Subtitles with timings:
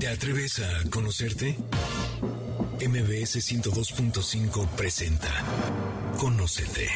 [0.00, 1.58] ¿Te atreves a conocerte?
[2.80, 5.28] MBS 102.5 presenta
[6.18, 6.88] Conócete.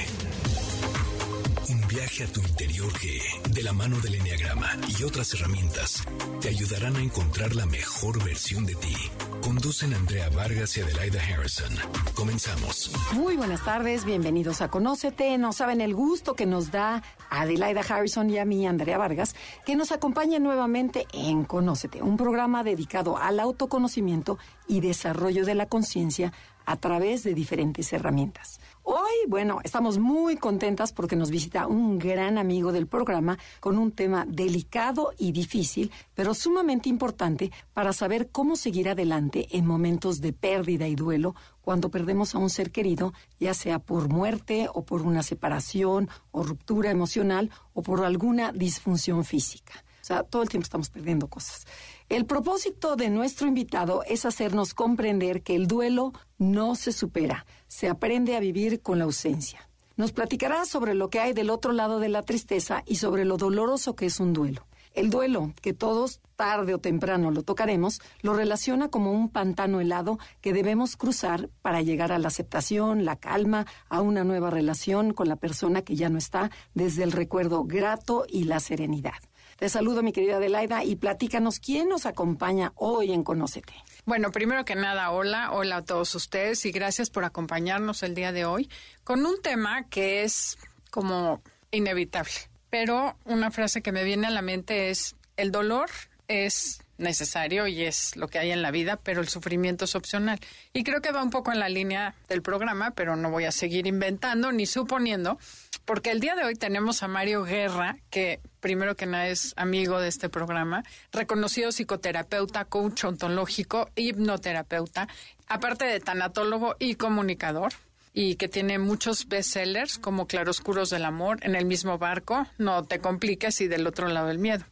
[1.95, 3.21] Viaje a tu interior que,
[3.51, 4.67] de la mano del Enneagrama
[4.99, 6.03] y otras herramientas,
[6.41, 8.97] te ayudarán a encontrar la mejor versión de ti.
[9.41, 11.73] Conducen Andrea Vargas y Adelaida Harrison.
[12.17, 12.91] Comenzamos.
[13.13, 15.39] Muy buenas tardes, bienvenidos a Conócete.
[15.39, 19.77] No saben el gusto que nos da Adelaida Harrison y a mí, Andrea Vargas, que
[19.77, 24.37] nos acompaña nuevamente en Conócete, un programa dedicado al autoconocimiento
[24.67, 26.33] y desarrollo de la conciencia
[26.67, 28.59] a través de diferentes herramientas.
[28.87, 33.93] Hoy, bueno, estamos muy contentas porque nos visita un gran amigo del programa con un
[33.93, 40.35] tema delicado y difícil, pero sumamente importante para saber cómo seguir adelante en momentos de
[40.35, 45.01] pérdida y duelo cuando perdemos a un ser querido, ya sea por muerte o por
[45.01, 49.83] una separación o ruptura emocional o por alguna disfunción física.
[50.03, 51.67] O sea, todo el tiempo estamos perdiendo cosas.
[52.11, 57.89] El propósito de nuestro invitado es hacernos comprender que el duelo no se supera, se
[57.89, 59.69] aprende a vivir con la ausencia.
[59.97, 63.37] Nos platicará sobre lo que hay del otro lado de la tristeza y sobre lo
[63.37, 64.65] doloroso que es un duelo.
[64.95, 70.21] El duelo, que todos tarde o temprano lo tocaremos, lo relaciona como un pantano helado
[70.41, 75.29] que debemos cruzar para llegar a la aceptación, la calma, a una nueva relación con
[75.29, 79.15] la persona que ya no está, desde el recuerdo grato y la serenidad.
[79.59, 83.75] Te saludo, mi querida Adelaida, y platícanos quién nos acompaña hoy en Conócete.
[84.05, 88.31] Bueno, primero que nada, hola, hola a todos ustedes y gracias por acompañarnos el día
[88.31, 88.69] de hoy
[89.03, 90.57] con un tema que es
[90.91, 92.54] como inevitable.
[92.75, 95.89] Pero una frase que me viene a la mente es, el dolor
[96.27, 100.41] es necesario y es lo que hay en la vida, pero el sufrimiento es opcional.
[100.73, 103.53] Y creo que va un poco en la línea del programa, pero no voy a
[103.53, 105.39] seguir inventando ni suponiendo,
[105.85, 110.01] porque el día de hoy tenemos a Mario Guerra, que primero que nada es amigo
[110.01, 115.07] de este programa, reconocido psicoterapeuta, coach ontológico, hipnoterapeuta,
[115.47, 117.73] aparte de tanatólogo y comunicador
[118.17, 123.01] y que tiene muchos bestsellers como Claroscuros del Amor, En el mismo barco, No te
[123.01, 124.65] compliques y Del otro lado del miedo.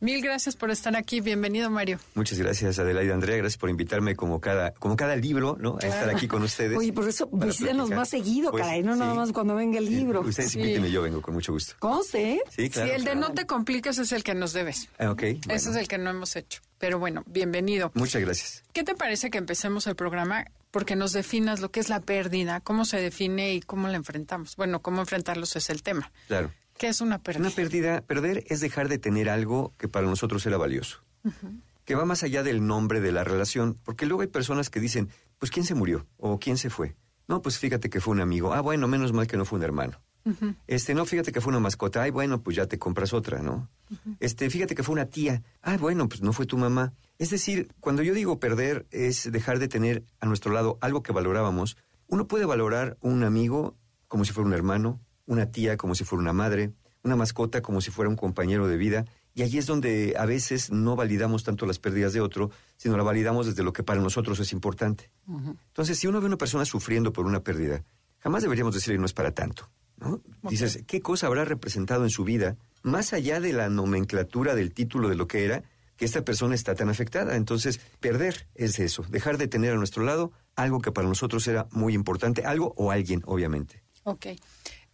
[0.00, 1.22] Mil gracias por estar aquí.
[1.22, 1.98] Bienvenido, Mario.
[2.14, 3.38] Muchas gracias, Adelaida Andrea.
[3.38, 5.78] Gracias por invitarme como cada, como cada libro, ¿no?
[5.80, 6.76] A estar aquí con ustedes.
[6.76, 9.18] Oye, por eso visítenos más seguido, Pues, caray, no nada sí.
[9.18, 10.20] más cuando venga el libro.
[10.20, 10.58] Ustedes Sí.
[10.60, 11.76] invítenme, yo vengo con mucho gusto.
[11.78, 12.40] Conste, ¿eh?
[12.50, 12.88] Sí, claro.
[12.90, 13.14] sí, el de.
[13.14, 14.88] No te compliques es el que nos debes.
[14.98, 15.22] Ah, ok.
[15.22, 15.70] Ese bueno.
[15.70, 16.60] es el que no hemos hecho.
[16.76, 17.90] Pero bueno, bienvenido.
[17.94, 18.62] Muchas gracias.
[18.74, 22.58] ¿Qué te parece que empecemos el programa porque nos definas lo que es la pérdida,
[22.58, 24.56] cómo se define y cómo la enfrentamos?
[24.56, 26.10] Bueno, cómo enfrentarlos es el tema.
[26.26, 26.50] Claro.
[26.76, 27.46] ¿Qué es una pérdida?
[27.46, 30.98] Una pérdida, perder es dejar de tener algo que para nosotros era valioso.
[31.84, 35.10] Que va más allá del nombre de la relación, porque luego hay personas que dicen,
[35.38, 36.08] pues ¿quién se murió?
[36.16, 36.96] ¿O quién se fue?
[37.28, 38.52] No, pues fíjate que fue un amigo.
[38.52, 40.00] Ah, bueno, menos mal que no fue un hermano.
[40.66, 42.02] Este, no, fíjate que fue una mascota.
[42.02, 43.70] Ay, bueno, pues ya te compras otra, ¿no?
[44.18, 45.44] Este, fíjate que fue una tía.
[45.62, 46.94] Ah, bueno, pues no fue tu mamá.
[47.18, 51.12] Es decir, cuando yo digo perder es dejar de tener a nuestro lado algo que
[51.12, 51.76] valorábamos.
[52.08, 53.76] Uno puede valorar un amigo
[54.08, 56.72] como si fuera un hermano, una tía como si fuera una madre,
[57.02, 59.04] una mascota como si fuera un compañero de vida.
[59.34, 63.02] Y allí es donde a veces no validamos tanto las pérdidas de otro, sino la
[63.02, 65.10] validamos desde lo que para nosotros es importante.
[65.28, 67.82] Entonces, si uno ve a una persona sufriendo por una pérdida,
[68.20, 69.68] jamás deberíamos decirle no es para tanto.
[69.96, 70.20] ¿no?
[70.48, 75.08] Dices, ¿qué cosa habrá representado en su vida, más allá de la nomenclatura del título
[75.08, 75.64] de lo que era,
[75.96, 77.36] que esta persona está tan afectada?
[77.36, 81.66] Entonces, perder es eso, dejar de tener a nuestro lado algo que para nosotros era
[81.72, 83.82] muy importante, algo o alguien, obviamente.
[84.04, 84.26] Ok.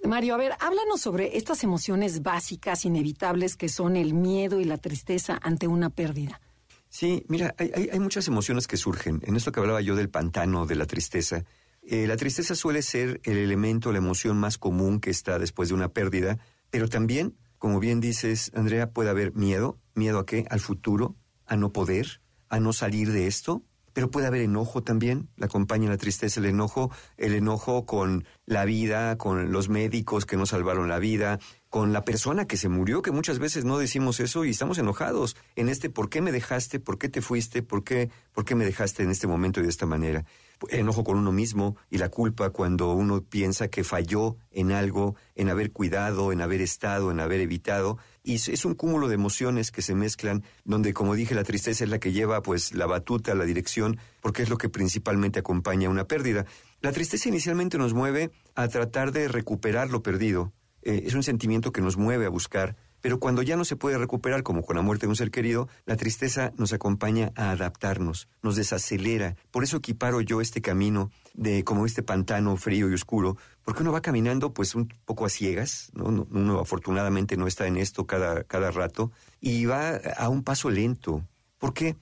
[0.05, 4.78] Mario, a ver, háblanos sobre estas emociones básicas, inevitables, que son el miedo y la
[4.78, 6.41] tristeza ante una pérdida.
[6.89, 9.21] Sí, mira, hay, hay- hay muchas emociones que surgen.
[9.25, 11.44] En esto que hablaba yo del pantano, de la tristeza,
[11.83, 15.75] eh, la tristeza suele ser el elemento, la emoción más común que está después de
[15.75, 16.39] una pérdida,
[16.71, 19.78] pero también, como bien dices, Andrea, puede haber miedo.
[19.94, 20.47] ¿Miedo a qué?
[20.48, 23.62] Al futuro, a no poder, a no salir de esto.
[23.93, 28.65] Pero puede haber enojo también, la acompaña la tristeza, el enojo, el enojo con la
[28.65, 31.38] vida, con los médicos que nos salvaron la vida,
[31.69, 35.36] con la persona que se murió, que muchas veces no decimos eso y estamos enojados
[35.54, 36.80] en este ¿por qué me dejaste?
[36.80, 37.62] ¿Por qué te fuiste?
[37.62, 40.24] ¿Por qué, por qué me dejaste en este momento y de esta manera?
[40.68, 45.48] Enojo con uno mismo y la culpa cuando uno piensa que falló en algo, en
[45.48, 47.97] haber cuidado, en haber estado, en haber evitado.
[48.22, 51.91] Y es- un cúmulo de emociones que se mezclan, donde, como dije, la tristeza es
[51.91, 56.04] la que lleva pues la batuta, la dirección, porque es lo que principalmente acompaña una
[56.04, 56.45] pérdida.
[56.83, 60.53] La tristeza inicialmente nos mueve a tratar de recuperar lo perdido.
[60.83, 63.98] Eh, es un sentimiento que nos mueve a buscar Pero cuando ya no se puede
[63.98, 68.28] recuperar, como con la muerte de un ser querido, la tristeza nos acompaña a adaptarnos,
[68.42, 69.36] nos desacelera.
[69.50, 73.92] Por eso equiparo yo este camino de como este pantano frío y oscuro, porque uno
[73.92, 76.10] va caminando pues un poco a ciegas, ¿no?
[76.10, 80.70] No- uno afortunadamente no está en esto cada, cada rato, y va a un paso
[80.70, 81.24] lento.
[81.58, 81.97] ¿Por qué?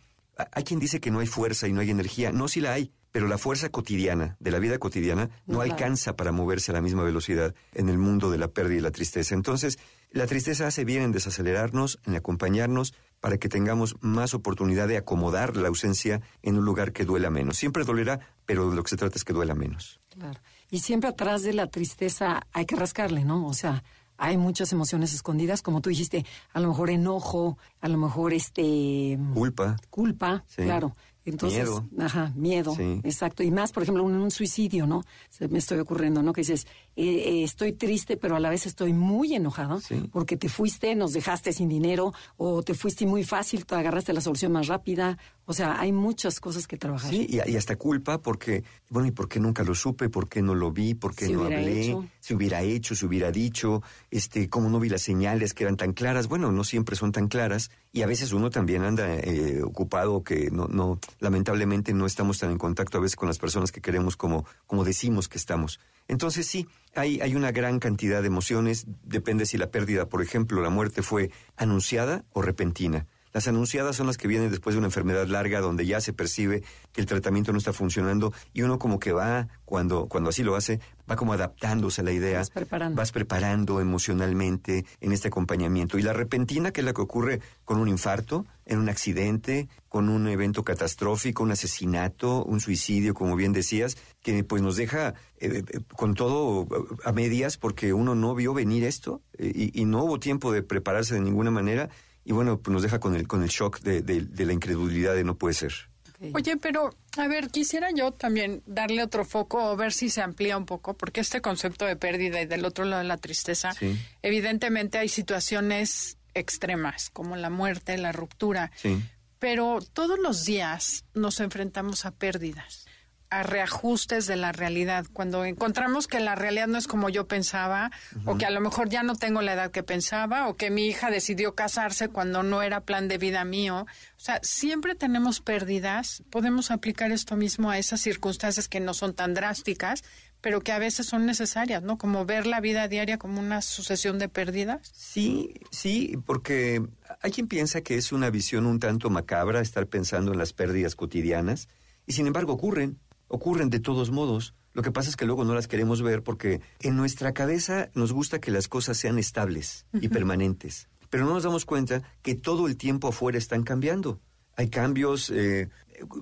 [0.53, 2.31] hay quien dice que no hay fuerza y no hay energía.
[2.31, 6.31] No, sí la hay, pero la fuerza cotidiana, de la vida cotidiana, no alcanza para
[6.31, 9.35] moverse a la misma velocidad en el mundo de la pérdida y la tristeza.
[9.35, 9.81] Entonces,
[10.11, 15.57] la tristeza hace bien en desacelerarnos, en acompañarnos, para que tengamos más oportunidad de acomodar
[15.57, 17.57] la ausencia en un lugar que duela menos.
[17.57, 20.01] Siempre dolerá, pero de lo que se trata es que duela menos.
[20.11, 20.41] Claro.
[20.71, 23.47] Y siempre atrás de la tristeza hay que rascarle, ¿no?
[23.47, 23.83] O sea,
[24.19, 29.19] hay muchas emociones escondidas, como tú dijiste, a lo mejor enojo, a lo mejor este...
[29.33, 29.77] Culpa.
[29.91, 30.97] Culpa, claro.
[31.25, 31.89] Entonces, miedo.
[31.99, 33.43] Ajá, miedo, exacto.
[33.43, 35.03] Y más, por ejemplo, un, un, suicidio, ¿no?
[35.29, 36.33] Se me estoy ocurriendo, ¿no?
[36.33, 36.67] Que dices,
[37.05, 39.81] eh, estoy triste, pero a la vez estoy muy enojado
[40.11, 44.21] porque te fuiste, nos dejaste sin dinero, o te fuiste muy fácil, te agarraste la
[44.21, 45.17] solución más rápida,
[45.51, 47.11] o sea, hay muchas cosas que trabajar.
[47.11, 50.11] Sí, y, hasta culpa porque, bueno, ¿y por qué nunca lo supe?
[50.11, 50.95] ¿Por qué no lo vi?
[50.95, 51.87] ¿Por qué no hablé?
[51.87, 52.05] Hecho.
[52.21, 55.95] Si hubiera hecho, si hubiera dicho, este, cómo no vi las señales que eran tan
[55.95, 56.29] claras.
[56.29, 60.51] Bueno, no siempre son tan claras y a veces uno también anda eh, ocupado que
[60.51, 64.17] no, no, lamentablemente no estamos tan en contacto a veces con las personas que queremos
[64.19, 65.81] como, como decimos que estamos.
[66.09, 70.61] Entonces sí, hay, hay una gran cantidad de emociones, depende si la pérdida, por ejemplo,
[70.63, 73.07] la muerte fue anunciada o repentina.
[73.39, 76.65] Las anunciadas son las que vienen después de una enfermedad larga donde ya se percibe
[76.93, 80.57] que el tratamiento no está funcionando y uno como que va, cuando, cuando así lo
[80.57, 82.39] hace, va como adaptándose a la idea.
[82.39, 82.97] Vas preparando.
[82.97, 85.99] Vas preparando emocionalmente en este acompañamiento.
[85.99, 90.09] Y la repentina, que es la que ocurre con un infarto, en un accidente, con
[90.09, 95.63] un evento catastrófico, un asesinato, un suicidio, como bien decías, que pues nos deja eh,
[95.65, 96.67] eh, con todo
[97.05, 100.63] a medias porque uno no vio venir esto eh, y, y no hubo tiempo de
[100.63, 101.89] prepararse de ninguna manera
[102.29, 105.15] y bueno, pues nos deja con el, con el shock de, de, de la incredulidad
[105.15, 105.73] de no puede ser.
[106.19, 106.33] Okay.
[106.35, 110.57] Oye, pero a ver, quisiera yo también darle otro foco o ver si se amplía
[110.59, 113.97] un poco, porque este concepto de pérdida y del otro lado de la tristeza, sí.
[114.23, 119.01] evidentemente hay situaciones extremas, como la muerte, la ruptura, Sí.
[119.39, 122.85] pero todos los días nos enfrentamos a pérdidas
[123.31, 125.07] a reajustes de la realidad.
[125.13, 128.35] Cuando encontramos que la realidad no es como yo pensaba, uh -huh.
[128.35, 130.87] o que a lo mejor ya no tengo la edad que pensaba, o que mi
[130.87, 133.87] hija decidió casarse cuando no era plan de vida mío.
[134.17, 136.23] O sea, siempre tenemos pérdidas.
[136.31, 140.03] Podemos aplicar esto mismo a esas circunstancias que no son tan drásticas,
[140.41, 141.99] pero que a veces son necesarias, ¿no?
[141.99, 144.89] Como ver la vida diaria como una sucesión de pérdidas.
[144.95, 146.83] Sí, sí, porque
[147.21, 150.95] hay quien piensa que es una visión un tanto macabra estar pensando en las pérdidas
[150.95, 151.69] cotidianas,
[152.07, 152.99] y sin embargo ocurren
[153.29, 154.55] ocurren de todos modos.
[154.75, 158.13] Lo que pasa es que luego no las queremos ver porque en nuestra cabeza nos
[158.13, 160.05] gusta que las cosas sean estables uh -huh.
[160.05, 160.89] y permanentes.
[161.11, 164.21] Pero no nos damos cuenta que todo el tiempo afuera están cambiando.
[164.57, 165.69] Hay cambios, eh,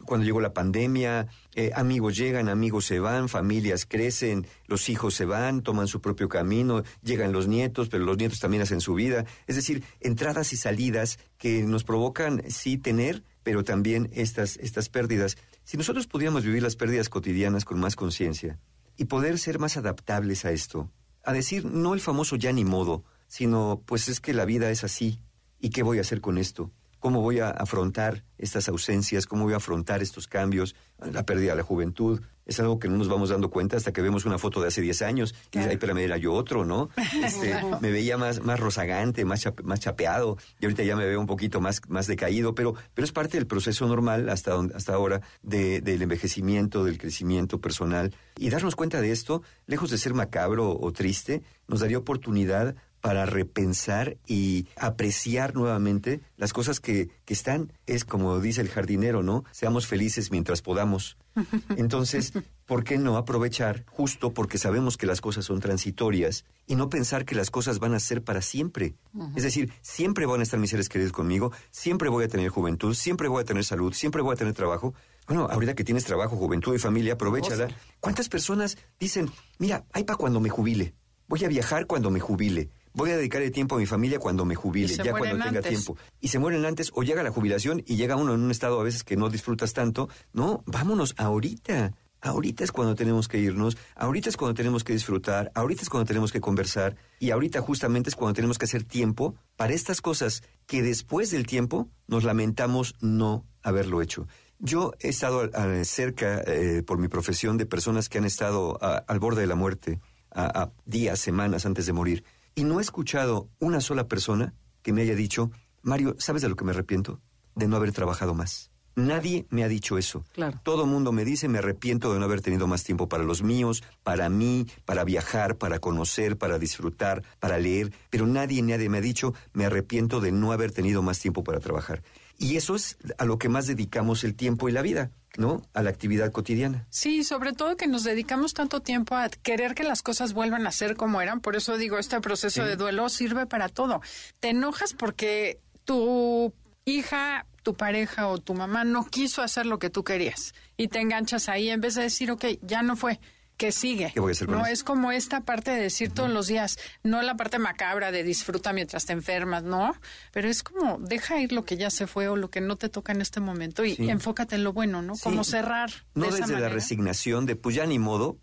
[0.05, 5.25] cuando llegó la pandemia, eh, amigos llegan, amigos se van, familias crecen, los hijos se
[5.25, 9.25] van, toman su propio camino, llegan los nietos, pero los nietos también hacen su vida.
[9.47, 15.39] Es decir, entradas y salidas que nos provocan, sí, tener, pero también estas, estas pérdidas.
[15.67, 18.61] Si nosotros pudiéramos vivir las pérdidas cotidianas con más conciencia
[18.97, 20.93] y poder ser más adaptables a esto,
[21.25, 24.85] a decir no el famoso ya ni modo, sino pues es que la vida es
[24.85, 25.19] así,
[25.59, 26.71] ¿y qué voy a hacer con esto?
[27.01, 29.27] ¿Cómo voy a afrontar estas ausencias?
[29.27, 30.77] ¿Cómo voy a afrontar estos cambios?
[30.99, 32.21] La pérdida de la juventud.
[32.47, 34.81] Es algo que no nos vamos dando cuenta hasta que vemos una foto de hace
[34.81, 35.35] 10 años.
[35.47, 35.69] Y claro.
[35.69, 36.89] ay, espérame, era yo otro, ¿no?
[37.25, 40.39] Este, me veía más, más rozagante, más, más chapeado.
[40.61, 42.55] Y ahorita ya me veo un poquito más, más decaído.
[42.55, 46.99] Pero, pero es parte del proceso normal hasta, donde, hasta ahora de, del envejecimiento, del
[46.99, 48.15] crecimiento personal.
[48.37, 53.27] Y darnos cuenta de esto, lejos de ser macabro o triste, nos daría oportunidad para
[53.27, 57.73] repensar y apreciar nuevamente las cosas que, que, están.
[57.87, 59.45] Es como dice el jardinero, ¿no?
[59.53, 61.17] Seamos felices mientras podamos.
[61.77, 62.33] Entonces,
[62.65, 67.25] ¿por qué no aprovechar justo porque sabemos que las cosas son transitorias y no pensar
[67.25, 68.95] que las cosas van a ser para siempre?
[69.13, 69.33] Uh -huh.
[69.37, 72.95] Es decir, siempre van a estar mis seres queridos conmigo, siempre voy a tener juventud,
[72.95, 74.95] siempre voy a tener salud, siempre voy a tener trabajo.
[75.27, 77.69] Bueno, ahorita que tienes trabajo, juventud y familia, aprovechala.
[78.01, 80.95] ¿Cuántas personas dicen, mira, hay para cuando me jubile?
[81.29, 84.45] Voy a viajar cuando me jubile voy a dedicar el tiempo a mi familia cuando
[84.47, 85.69] me jubile, ya cuando tenga antes.
[85.69, 85.97] tiempo.
[86.19, 88.83] Y se mueren antes o llega la jubilación y llega uno en un estado a
[88.83, 90.09] veces que no disfrutas tanto.
[90.33, 91.93] No, vámonos ahorita.
[92.23, 96.07] Ahorita es cuando tenemos que irnos, ahorita es cuando tenemos que disfrutar, ahorita es cuando
[96.07, 100.43] tenemos que conversar y ahorita justamente es cuando tenemos que hacer tiempo para estas cosas
[100.67, 104.27] que después del tiempo nos lamentamos no haberlo hecho.
[104.59, 105.49] Yo he estado
[105.85, 109.55] cerca eh, por mi profesión de personas que han estado a, al borde de la
[109.55, 110.01] muerte,
[110.33, 112.25] a días, semanas antes de morir.
[112.59, 115.51] Y no he escuchado una sola persona que me haya dicho,
[115.83, 117.21] Mario, ¿sabes de lo que me arrepiento?
[117.55, 118.71] De no haber trabajado más.
[118.95, 120.25] Nadie me ha dicho eso.
[120.33, 120.59] Claro.
[120.63, 123.43] Todo el mundo me dice, me arrepiento de no haber tenido más tiempo para los
[123.43, 128.99] míos, para mí, para viajar, para conocer, para disfrutar, para leer, pero nadie, nadie me
[128.99, 132.03] ha dicho, me arrepiento de no haber tenido más tiempo para trabajar.
[132.39, 135.63] Y eso es a lo que más dedicamos el tiempo y la vida, ¿no?
[135.73, 136.87] A la actividad cotidiana.
[136.91, 140.73] Sí, sobre todo que nos dedicamos tanto tiempo a querer que las cosas vuelvan a
[140.73, 141.41] ser como eran.
[141.41, 144.03] Por eso digo, este proceso de duelo sirve para todo.
[144.41, 146.53] Te enojas porque tu
[146.85, 151.01] hija, tu pareja o tu mamá no quiso hacer lo que tú querías y te
[151.01, 153.19] enganchas ahí en vez de decir, ok, ya no fue.
[153.57, 154.11] Que sigue?
[154.13, 154.73] ¿Qué voy a hacer con no eso?
[154.73, 158.73] es como esta parte de decir todos los días, no la parte macabra de disfruta
[158.73, 159.95] mientras te enfermas, no,
[160.33, 162.89] pero es como deja ir lo que ya se fue o lo que no te
[162.89, 164.09] toca en este momento y Sí.
[164.11, 165.15] enfócate en lo bueno, ¿no?
[165.15, 165.23] Sí.
[165.23, 165.91] Como cerrar.
[166.15, 168.39] No de esa desde la resignación de pues ya ni modo,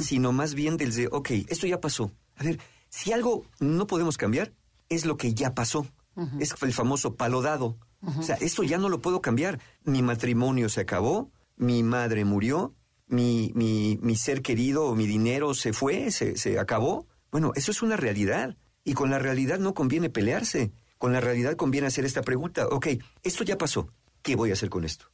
[0.00, 2.12] sino más bien desde, ok, esto ya pasó.
[2.36, 2.58] A ver,
[2.90, 4.52] si algo no podemos cambiar,
[4.88, 5.86] es lo que ya pasó.
[6.40, 7.78] Es el famoso palo dado.
[8.02, 9.60] O sea, esto ya no lo puedo cambiar.
[9.84, 12.74] Mi matrimonio se acabó, mi madre murió,
[13.08, 17.06] mi, mi, mi ser querido o mi dinero se fue, se, se acabó.
[17.30, 18.56] Bueno, eso es una realidad.
[18.84, 20.72] Y con la realidad no conviene pelearse.
[20.98, 22.66] Con la realidad conviene hacer esta pregunta.
[22.68, 22.88] Ok,
[23.22, 23.92] esto ya pasó.
[24.22, 25.06] ¿Qué voy a hacer con esto?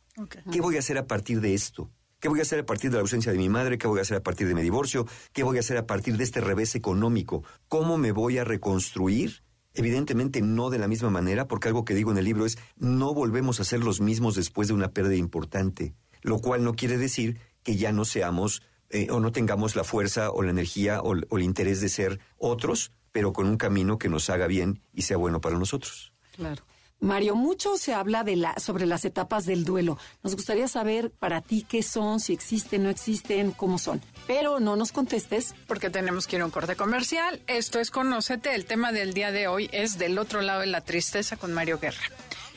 [0.51, 1.91] ¿Qué voy a hacer a partir de esto?
[2.21, 3.77] ¿Qué voy a hacer a partir de la ausencia de mi madre?
[3.77, 5.07] ¿Qué voy a hacer a partir de mi divorcio?
[5.33, 7.45] ¿Qué voy a hacer a partir de este revés económico?
[7.69, 9.43] ¿Cómo me voy a reconstruir?
[9.75, 13.13] Evidentemente no de la misma manera, porque algo que digo en el libro es no
[13.13, 17.39] volvemos a ser los mismos después de una pérdida importante, lo cual no quiere decir
[17.65, 21.37] que ya no seamos eh, o no tengamos la fuerza o la energía o, o
[21.37, 25.17] el interés de ser otros, pero con un camino que nos haga bien y sea
[25.17, 26.13] bueno para nosotros.
[26.37, 26.63] Claro.
[27.01, 29.99] Mario, mucho se habla de la, sobre las etapas del duelo.
[30.23, 34.01] Nos gustaría saber para ti qué son, si existen, no existen, cómo son.
[34.27, 35.55] Pero no nos contestes.
[35.67, 37.43] porque tenemos que ir a un corte comercial.
[37.47, 38.55] Esto es Conócete.
[38.55, 41.79] El tema del día de hoy es Del otro lado de la tristeza con Mario
[41.79, 42.01] Guerra.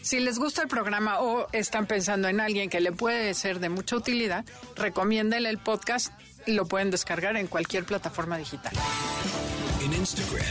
[0.07, 3.67] Si les gusta el programa o están pensando en alguien que le puede ser de
[3.67, 4.45] mucha utilidad,
[4.77, 6.13] recomiéndele el podcast.
[6.45, 8.71] Lo pueden descargar en cualquier plataforma digital.
[9.83, 10.45] En Instagram,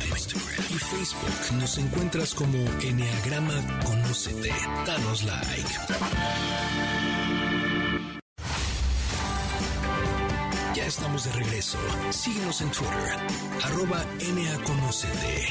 [0.69, 4.53] y Facebook nos encuentras como Enneagrama Conócete.
[4.85, 5.71] Danos like.
[10.75, 11.79] Ya estamos de regreso.
[12.11, 13.17] Síguenos en Twitter,
[13.65, 15.47] arroba NAConócete.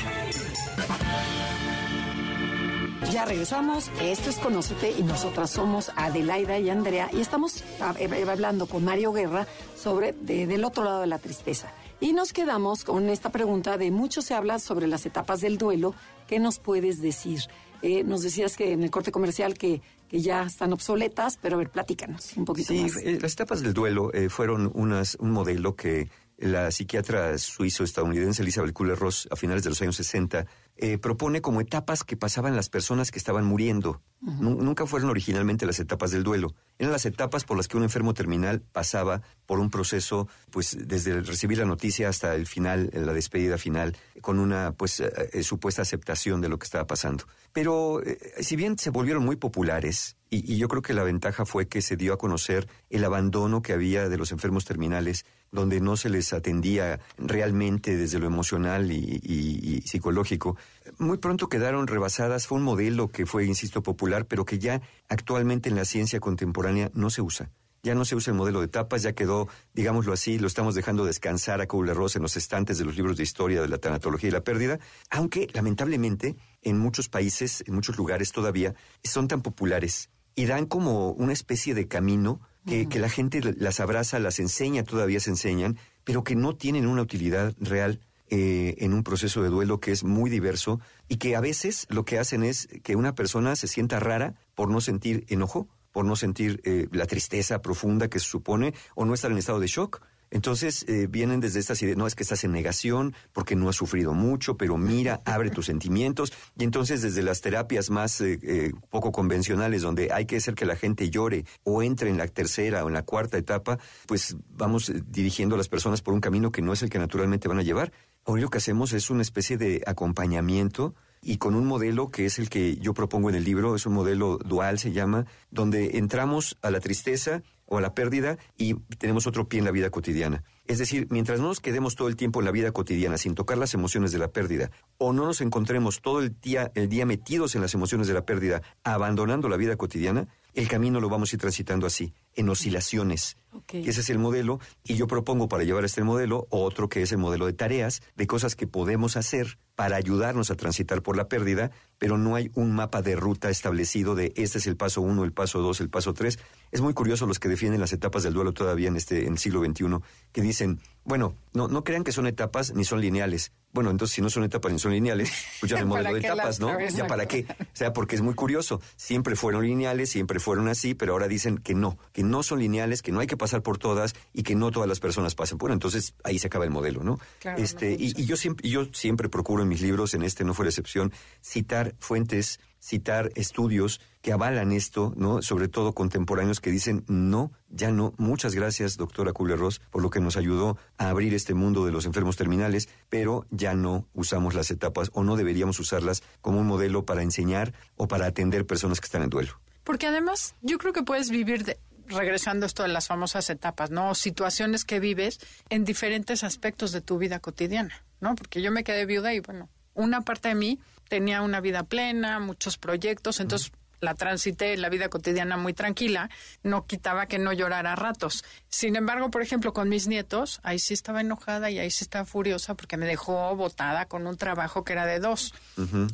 [3.11, 3.89] Ya regresamos.
[4.01, 8.83] Esto es Conócete y nosotras somos Adelaida y Andrea y estamos ah, eh, hablando con
[8.83, 9.47] Mario Guerra
[9.77, 11.71] sobre de- del otro lado de la tristeza.
[12.01, 15.95] Y nos quedamos con esta pregunta de mucho se habla sobre las etapas del duelo.
[16.27, 17.39] ¿Qué nos puedes decir?
[17.81, 21.59] Eh, nos decías que en el corte comercial que, que ya están obsoletas, pero a
[21.59, 22.97] ver, platícanos un poquito Sí, más.
[22.97, 28.73] eh, las etapas del duelo eh, fueron unas, un modelo que la psiquiatra suizo-estadounidense Elizabeth
[28.73, 30.45] Kubler-Ross a finales de los años 60
[30.77, 34.01] eh, propone como etapas que pasaban las personas que estaban muriendo.
[34.21, 36.53] Nu- Nunca fueron originalmente las etapas del duelo.
[36.79, 41.11] Eran las etapas por las que un enfermo terminal pasaba por un proceso, pues desde
[41.11, 45.43] el recibir la noticia hasta el final, la despedida final, con una pues eh, eh,
[45.43, 47.25] supuesta aceptación de lo que estaba pasando.
[47.53, 51.67] Pero eh, si bien se volvieron muy populares, y, yo creo que la ventaja fue
[51.67, 55.97] que se dio a conocer el abandono que había de los enfermos terminales, donde no
[55.97, 60.57] se les atendía realmente desde lo emocional y, psicológico.
[60.97, 62.47] Muy pronto quedaron rebasadas.
[62.47, 66.91] Fue un modelo que fue, insisto, popular, pero que ya actualmente en la ciencia contemporánea
[66.93, 67.51] no se usa.
[67.83, 71.05] Ya no se usa el modelo de etapas, ya quedó, digámoslo así, lo estamos dejando
[71.05, 74.31] descansar a Kubler-Ross en los estantes de los libros de historia de la tanatología y
[74.31, 74.79] la pérdida,
[75.11, 81.11] aunque lamentablemente en muchos países, en muchos lugares todavía, son tan populares y dan como
[81.11, 85.77] una especie de camino que, que la gente las abraza, las enseña, todavía se enseñan,
[86.03, 87.99] pero que no tienen una utilidad real
[88.31, 92.05] eh, en un proceso de duelo que es muy diverso y que a veces lo
[92.05, 96.15] que hacen es que una persona se sienta rara por no sentir enojo, por no
[96.15, 100.01] sentir eh, la tristeza profunda que se supone o no estar en estado de shock.
[100.35, 103.77] Entonces eh, vienen desde estas ideas, no es que estás en negación porque no has
[103.77, 106.33] sufrido mucho, pero mira, abre tus sentimientos.
[106.59, 110.65] Y entonces desde las terapias más eh, eh, poco convencionales, donde hay que hacer que
[110.65, 114.89] la gente llore o entre en la tercera o en la cuarta etapa, pues vamos
[114.89, 117.59] eh, dirigiendo a las personas por un camino que no es el que naturalmente van
[117.59, 117.93] a llevar.
[118.25, 122.39] Hoy lo que hacemos es una especie de acompañamiento y con un modelo que es
[122.39, 126.57] el que yo propongo en el libro, es un modelo dual, se llama, donde entramos
[126.61, 130.43] a la tristeza o a la pérdida y tenemos otro pie en la vida cotidiana.
[130.65, 133.57] Es decir, mientras no nos quedemos todo el tiempo en la vida cotidiana sin tocar
[133.57, 137.55] las emociones de la pérdida, o no nos encontremos todo el día, el día metidos
[137.55, 141.35] en las emociones de la pérdida, abandonando la vida cotidiana, el camino lo vamos a
[141.35, 143.37] ir transitando así, en oscilaciones.
[143.51, 143.75] Ok.
[143.75, 147.17] Ese es el modelo y yo propongo para llevar este modelo otro que es el
[147.17, 151.71] modelo de tareas, de cosas que podemos hacer para ayudarnos a transitar por la pérdida,
[151.97, 155.33] pero no hay un mapa de ruta establecido de este es el paso uno, el
[155.33, 156.39] paso dos, el paso tres.
[156.71, 159.39] Es muy curioso los que defienden las etapas del duelo todavía en este en el
[159.39, 159.97] siglo XXI,
[160.31, 163.51] que dicen, bueno, no, no crean que son etapas ni son lineales.
[163.71, 166.59] Bueno, entonces si no son etapas ni son lineales, pues ya ¿Para modelo de etapas,
[166.59, 166.77] ¿no?
[166.89, 167.45] Ya para qué.
[167.49, 168.81] O sea, porque es muy curioso.
[168.95, 173.01] Siempre fueron lineales, siempre fueron así, pero ahora dicen que no, que no son lineales,
[173.01, 175.59] que no hay que pasar por todas y que no todas las personas pasan.
[175.59, 177.19] Bueno, entonces ahí se acaba el modelo, ¿no?
[177.39, 180.23] Claro, este, no y, y yo siempre, y yo siempre procuro en mis libros, en
[180.23, 185.41] este no fue la excepción, citar fuentes, citar estudios que avalan esto, ¿no?
[185.41, 188.13] Sobre todo contemporáneos que dicen no, ya no.
[188.17, 192.05] Muchas gracias, doctora Kubler-Ross, por lo que nos ayudó a abrir este mundo de los
[192.05, 197.05] enfermos terminales, pero ya no usamos las etapas o no deberíamos usarlas como un modelo
[197.05, 199.59] para enseñar o para atender personas que están en duelo.
[199.83, 204.13] Porque además yo creo que puedes vivir de- regresando esto de las famosas etapas, ¿no?
[204.13, 205.39] Situaciones que vives
[205.69, 208.35] en diferentes aspectos de tu vida cotidiana, ¿no?
[208.35, 210.79] Porque yo me quedé viuda y bueno, una parte de mí
[211.15, 216.29] tenía una vida plena, muchos proyectos, entonces la transité la vida cotidiana muy tranquila,
[216.61, 218.43] no quitaba que no llorara a ratos.
[218.67, 222.25] Sin embargo, por ejemplo, con mis nietos, ahí sí estaba enojada y ahí sí estaba
[222.25, 225.53] furiosa porque me dejó botada con un trabajo que era de dos.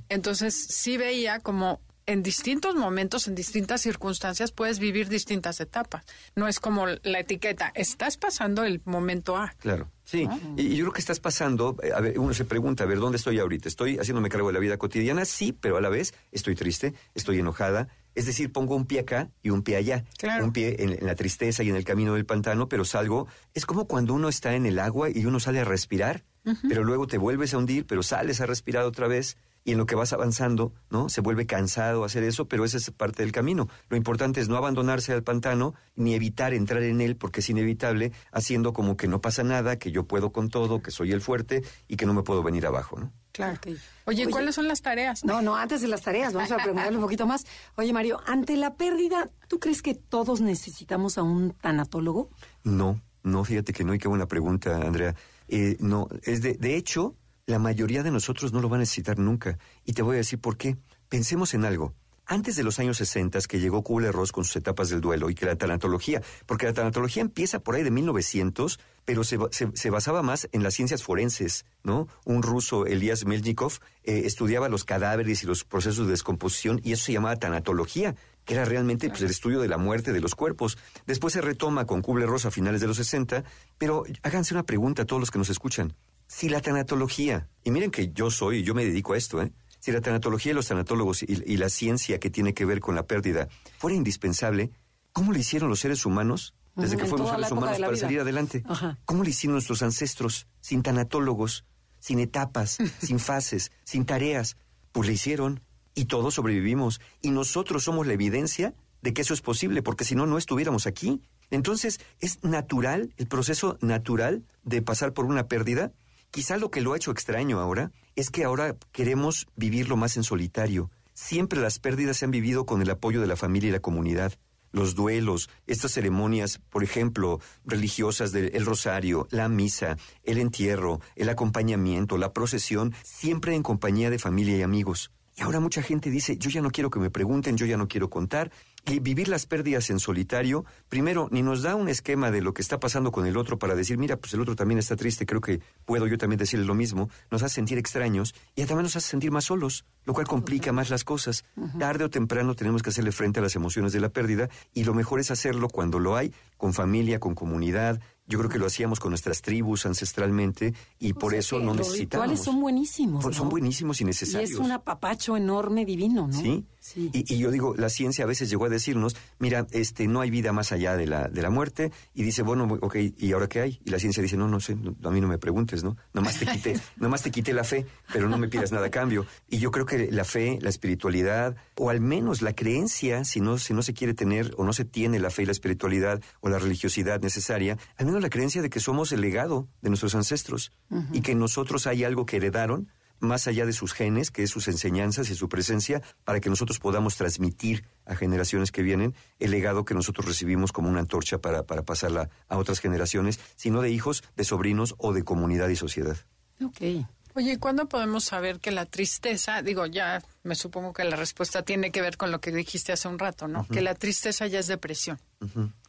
[0.07, 6.05] Entonces sí veía como en distintos momentos, en distintas circunstancias, puedes vivir distintas etapas.
[6.35, 9.53] No es como la etiqueta, estás pasando el momento A.
[9.59, 9.89] Claro.
[10.03, 10.27] Sí,
[10.57, 12.99] y y yo creo que estás pasando, eh, a ver, uno se pregunta, a ver,
[12.99, 13.69] ¿dónde estoy ahorita?
[13.69, 15.23] ¿Estoy haciéndome cargo de la vida cotidiana?
[15.23, 17.87] Sí, pero a la vez estoy triste, estoy enojada.
[18.13, 20.03] Es decir, pongo un pie acá y un pie allá.
[20.17, 20.43] Claro.
[20.43, 23.27] Un pie en, en la tristeza y en el camino del pantano, pero salgo.
[23.53, 26.25] Es como cuando uno está en el agua y uno sale a respirar,
[26.67, 29.37] pero luego te vuelves a hundir, pero sales a respirar otra vez.
[29.63, 31.07] Y en lo que vas avanzando, ¿no?
[31.09, 33.67] Se vuelve cansado hacer eso, pero esa es parte del camino.
[33.89, 38.11] Lo importante es no abandonarse al pantano ni evitar entrar en él porque es inevitable,
[38.31, 41.63] haciendo como que no pasa nada, que yo puedo con todo, que soy el fuerte
[41.87, 43.11] y que no me puedo venir abajo, ¿no?
[43.31, 43.53] Claro.
[43.57, 43.67] Ok.
[43.67, 44.31] Oye, Oye.
[44.31, 45.23] ¿cuáles son las tareas?
[45.23, 47.45] No, no, antes de las tareas, vamos a preguntarle un poquito más.
[47.75, 52.29] Oye, Mario, ante la pérdida, ¿tú crees que todos necesitamos a un tanatólogo?
[52.63, 55.15] No, no, fíjate que no, y qué buena pregunta, Andrea.
[55.47, 57.15] Eh, no, es de, de hecho,
[57.51, 59.59] la mayoría de nosotros no lo va a necesitar nunca.
[59.85, 60.77] Y te voy a decir por qué.
[61.09, 61.93] Pensemos en algo.
[62.25, 65.45] Antes de los años 60, que llegó Kubler-Ross con sus etapas del duelo y que
[65.45, 70.47] la tanatología, porque la tanatología empieza por ahí de 1900, pero se, se basaba más
[70.53, 72.07] en las ciencias forenses, ¿no?
[72.23, 77.03] Un ruso, Elías Melnikov, eh, estudiaba los cadáveres y los procesos de descomposición y eso
[77.03, 80.77] se llamaba tanatología, que era realmente pues, el estudio de la muerte de los cuerpos.
[81.05, 83.43] Después se retoma con Kubler-Ross a finales de los 60,
[83.77, 85.95] pero háganse una pregunta a todos los que nos escuchan.
[86.33, 89.51] Si la tanatología, y miren que yo soy, yo me dedico a esto, ¿eh?
[89.79, 92.95] Si la tanatología y los tanatólogos y, y la ciencia que tiene que ver con
[92.95, 94.71] la pérdida fuera indispensable,
[95.11, 97.99] ¿cómo lo hicieron los seres humanos desde que fuimos seres humanos para vida.
[97.99, 98.63] salir adelante?
[98.65, 98.97] Ajá.
[99.03, 101.65] ¿Cómo lo hicieron nuestros ancestros sin tanatólogos,
[101.99, 104.55] sin etapas, sin fases, sin tareas?
[104.93, 105.61] Pues lo hicieron
[105.95, 110.15] y todos sobrevivimos y nosotros somos la evidencia de que eso es posible, porque si
[110.15, 111.21] no, no estuviéramos aquí.
[111.49, 115.91] Entonces, es natural, el proceso natural de pasar por una pérdida.
[116.31, 120.23] Quizá lo que lo ha hecho extraño ahora es que ahora queremos vivirlo más en
[120.23, 120.89] solitario.
[121.13, 124.31] Siempre las pérdidas se han vivido con el apoyo de la familia y la comunidad.
[124.71, 131.27] Los duelos, estas ceremonias, por ejemplo, religiosas del el rosario, la misa, el entierro, el
[131.27, 135.11] acompañamiento, la procesión, siempre en compañía de familia y amigos.
[135.35, 137.89] Y ahora mucha gente dice, yo ya no quiero que me pregunten, yo ya no
[137.89, 138.51] quiero contar.
[138.83, 142.63] Y vivir las pérdidas en solitario, primero, ni nos da un esquema de lo que
[142.63, 145.39] está pasando con el otro para decir, mira, pues el otro también está triste, creo
[145.39, 149.07] que puedo yo también decirle lo mismo, nos hace sentir extraños y también nos hace
[149.09, 151.45] sentir más solos, lo cual complica más las cosas.
[151.77, 154.95] Tarde o temprano tenemos que hacerle frente a las emociones de la pérdida y lo
[154.95, 157.99] mejor es hacerlo cuando lo hay, con familia, con comunidad.
[158.27, 161.77] Yo creo que lo hacíamos con nuestras tribus ancestralmente y por sea eso no los
[161.87, 162.29] necesitábamos.
[162.31, 163.35] rituales son buenísimos.
[163.35, 164.51] Son- buenísimos y Y necesarios.
[164.51, 166.33] es un apapacho enorme, divino, ¿no?
[166.41, 166.65] Sí.
[166.81, 167.11] Sí.
[167.13, 170.31] Y, y yo digo, la ciencia a veces llegó a decirnos, mira, este, no hay
[170.31, 173.61] vida más allá de la, de la muerte, y dice, bueno, ok, ¿y ahora qué
[173.61, 173.79] hay?
[173.85, 175.95] Y la ciencia dice, no, no sé, no, a mí no me preguntes, ¿no?
[176.13, 179.27] Nomás te quité, nomás te quité la fe, pero no me pidas nada a cambio.
[179.47, 183.59] Y yo creo que la fe, la espiritualidad, o al menos la creencia, si no,
[183.59, 186.49] si no se quiere tener o no se tiene la fe y la espiritualidad o
[186.49, 190.71] la religiosidad necesaria, al menos la creencia de que somos el legado de nuestros ancestros
[191.13, 192.89] y que en nosotros hay algo que heredaron
[193.21, 196.79] más allá de sus genes, que es sus enseñanzas y su presencia, para que nosotros
[196.79, 201.63] podamos transmitir a generaciones que vienen el legado que nosotros recibimos como una antorcha para,
[201.63, 206.17] para pasarla a otras generaciones, sino de hijos, de sobrinos o de comunidad y sociedad.
[206.63, 207.05] Ok.
[207.33, 211.63] Oye, ¿y cuándo podemos saber que la tristeza, digo, ya me supongo que la respuesta
[211.63, 213.65] tiene que ver con lo que dijiste hace un rato, ¿no?
[213.67, 215.17] Que la tristeza ya es depresión.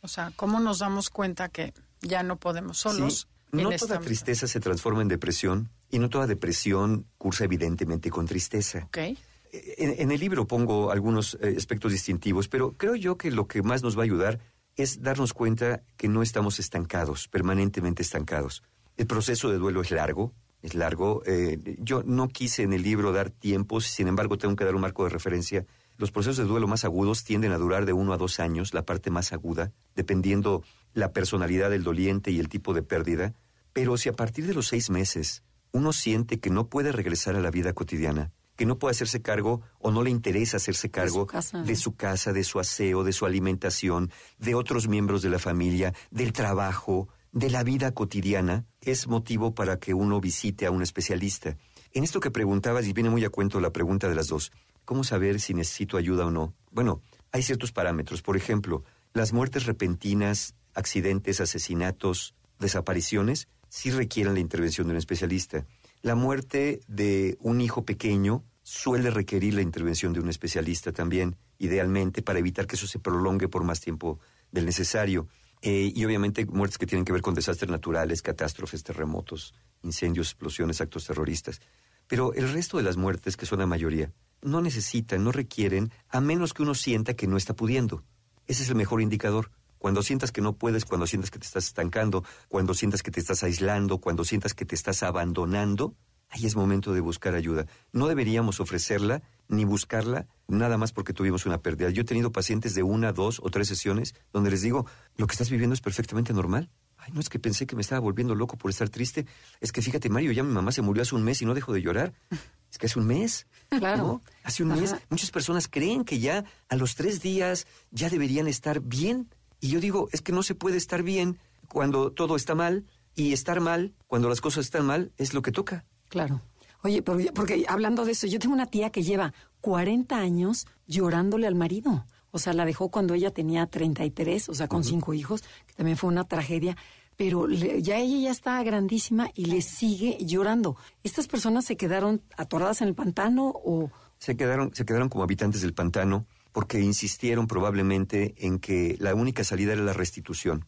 [0.03, 3.27] O sea, ¿cómo nos damos cuenta que ya no podemos solos?
[3.51, 8.87] No toda tristeza se transforma en depresión y no toda depresión cursa evidentemente con tristeza.
[8.89, 9.17] Okay.
[9.53, 13.83] En, el libro pongo algunos eh, aspectos distintivos, pero creo yo que lo que más
[13.83, 14.41] nos va a ayudar
[14.75, 18.63] es darnos cuenta que no estamos estancados, permanentemente estancados.
[18.97, 21.23] El proceso de duelo es largo, es largo.
[21.27, 24.81] Eh, yo no quise en el libro dar tiempos, sin embargo tengo que dar un
[24.81, 25.67] marco de referencia.
[25.99, 28.87] Los procesos de duelo más agudos tienden a durar de uno a dos años, la
[28.87, 30.63] parte más aguda, dependiendo
[30.95, 33.35] la personalidad del doliente y el tipo de pérdida.
[33.75, 37.41] Pero si a partir de los seis meses uno siente que no puede regresar a
[37.41, 41.27] la vida cotidiana, que no puede hacerse cargo o no le interesa hacerse cargo
[41.65, 45.95] de su, casa, de su aseo, de su alimentación, de otros miembros de la familia,
[46.11, 51.57] del trabajo, de la vida cotidiana, es motivo para que uno visite a un especialista.
[51.93, 54.53] En esto que preguntabas, y viene muy a cuento la pregunta de las dos,
[54.85, 56.55] ¿cómo saber si necesito ayuda o no?
[56.71, 57.01] Bueno,
[57.33, 58.21] hay ciertos parámetros.
[58.23, 65.65] Por ejemplo, las muertes repentinas, accidentes, asesinatos, desapariciones, sí requieren la intervención de un especialista.
[66.03, 72.21] La muerte de un hijo pequeño suele requerir la intervención de un especialista también, idealmente,
[72.21, 75.27] para evitar que eso se prolongue por más tiempo del necesario.
[75.63, 80.83] Eh, y obviamente muertes que tienen que ver con desastres naturales, catástrofes, terremotos, incendios, explosiones,
[80.83, 81.63] actos terroristas.
[82.09, 86.21] Pero el resto de las muertes, que son la mayoría, no necesitan, no requieren, a
[86.21, 88.05] menos que uno sienta que no está pudiendo.
[88.47, 89.51] Ese es el mejor indicador.
[89.83, 93.19] Cuando sientas que no puedes, cuando sientas que te estás estancando, cuando sientas que te
[93.19, 95.97] estás aislando, cuando sientas que te estás abandonando,
[96.29, 97.67] ahí es momento de buscar ayuda.
[97.91, 101.91] No deberíamos ofrecerla ni buscarla nada más porque tuvimos una pérdida.
[101.91, 105.33] Yo he tenido pacientes de una, dos o tres sesiones donde les digo, lo que
[105.33, 106.71] estás viviendo es perfectamente normal.
[106.97, 109.27] Ay, no es que pensé que me estaba volviendo loco por estar triste.
[109.61, 111.73] Es que fíjate, Mario, ya mi mamá se murió hace un mes y no dejo
[111.73, 112.15] de llorar.
[112.71, 113.47] Es que hace un mes.
[113.69, 114.23] Claro.
[114.45, 114.95] Hace un mes.
[115.11, 119.29] Muchas personas creen que ya a los tres días ya deberían estar bien.
[119.63, 123.33] Y yo digo, es que no se puede estar bien cuando todo está mal y
[123.33, 125.85] estar mal cuando las cosas están mal es lo que toca.
[126.09, 126.43] Claro.
[126.83, 131.55] Oye, porque hablando de eso, yo tengo una tía que lleva 40 años llorándole al
[131.55, 132.05] marido.
[132.33, 135.97] O sea, la dejó cuando ella tenía 33, o sea, con cinco hijos, que también
[135.97, 136.77] fue una tragedia.
[137.17, 140.77] Pero ya ella ya está grandísima y le sigue llorando.
[141.05, 143.93] ¿Estas personas se quedaron atoradas en el pantano o...?
[144.19, 149.45] Se quedaron, se quedaron como habitantes del pantano porque insistieron probablemente en que la única
[149.45, 150.67] salida era la restitución,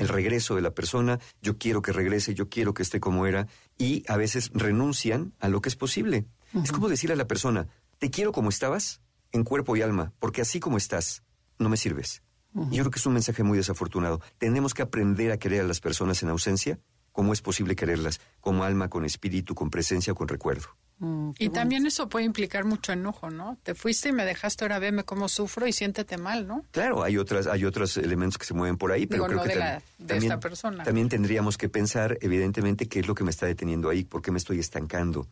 [0.00, 3.46] el regreso de la persona, yo quiero que regrese, yo quiero que esté como era,
[3.76, 6.24] y a veces renuncian a lo que es posible.
[6.64, 7.68] Es como decirle a la persona,
[7.98, 11.22] te quiero como estabas, en cuerpo y alma, porque así como estás,
[11.58, 12.22] no me sirves.
[12.54, 14.22] Yo creo que es un mensaje muy desafortunado.
[14.38, 16.78] Tenemos que aprender a querer a las personas en ausencia,
[17.12, 20.68] como es posible quererlas, como alma, con espíritu, con presencia, con recuerdo.
[20.98, 23.58] Mm, y también eso puede implicar mucho enojo, ¿no?
[23.62, 26.64] Te fuiste y me dejaste, ahora veme cómo sufro y siéntete mal, ¿no?
[26.70, 29.82] Claro, hay otras, hay otros elementos que se mueven por ahí, pero creo que de,
[29.98, 30.84] también, esta persona.
[30.84, 34.30] también tendríamos que pensar, evidentemente, qué es lo que me está deteniendo ahí, por qué
[34.30, 35.28] me estoy estancando,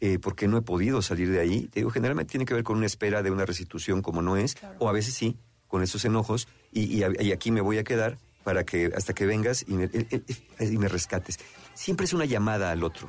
[0.00, 1.62] eh, por qué no he podido salir de ahí.
[1.66, 4.56] Te digo, generalmente tiene que ver con una espera de una restitución como no es,
[4.78, 5.36] o a veces sí,
[5.66, 9.74] con esos enojos, y, aquí me voy a quedar para que hasta que vengas y
[9.74, 9.90] me,
[10.60, 11.38] y me rescates
[11.74, 13.08] siempre es una llamada al otro,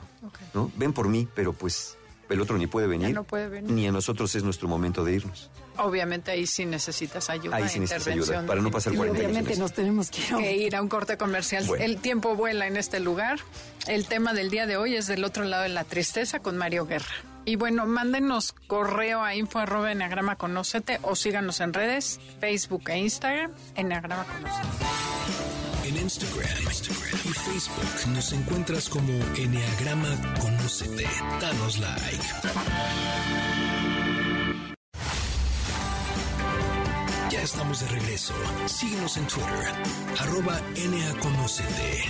[0.53, 0.71] ¿no?
[0.75, 1.97] Ven por mí, pero pues
[2.29, 5.13] el otro ni puede venir, no puede venir, ni a nosotros es nuestro momento de
[5.13, 5.51] irnos.
[5.77, 7.55] Obviamente ahí sí necesitas ayuda.
[7.55, 10.87] Ahí sí necesitas ayuda para no pasar 40 Obviamente nos tenemos que ir, a un
[10.87, 11.67] corte comercial.
[11.79, 13.39] El tiempo vuela en este lugar.
[13.87, 16.85] El tema del día de hoy es del otro lado de la tristeza con Mario
[16.85, 17.13] Guerra.
[17.45, 22.99] Y bueno, mándenos correo a info arroba enagrama conocete o síganos en redes, Facebook e
[22.99, 25.12] Instagram, enagrama conocete.
[25.83, 26.47] En Instagram,
[27.25, 31.05] y Facebook nos encuentras como Enneagrama Conócete.
[31.41, 32.23] Danos like.
[37.29, 38.33] Ya estamos de regreso.
[38.65, 39.73] Síguenos en Twitter,
[40.19, 40.61] arroba
[41.21, 42.03] Conocete.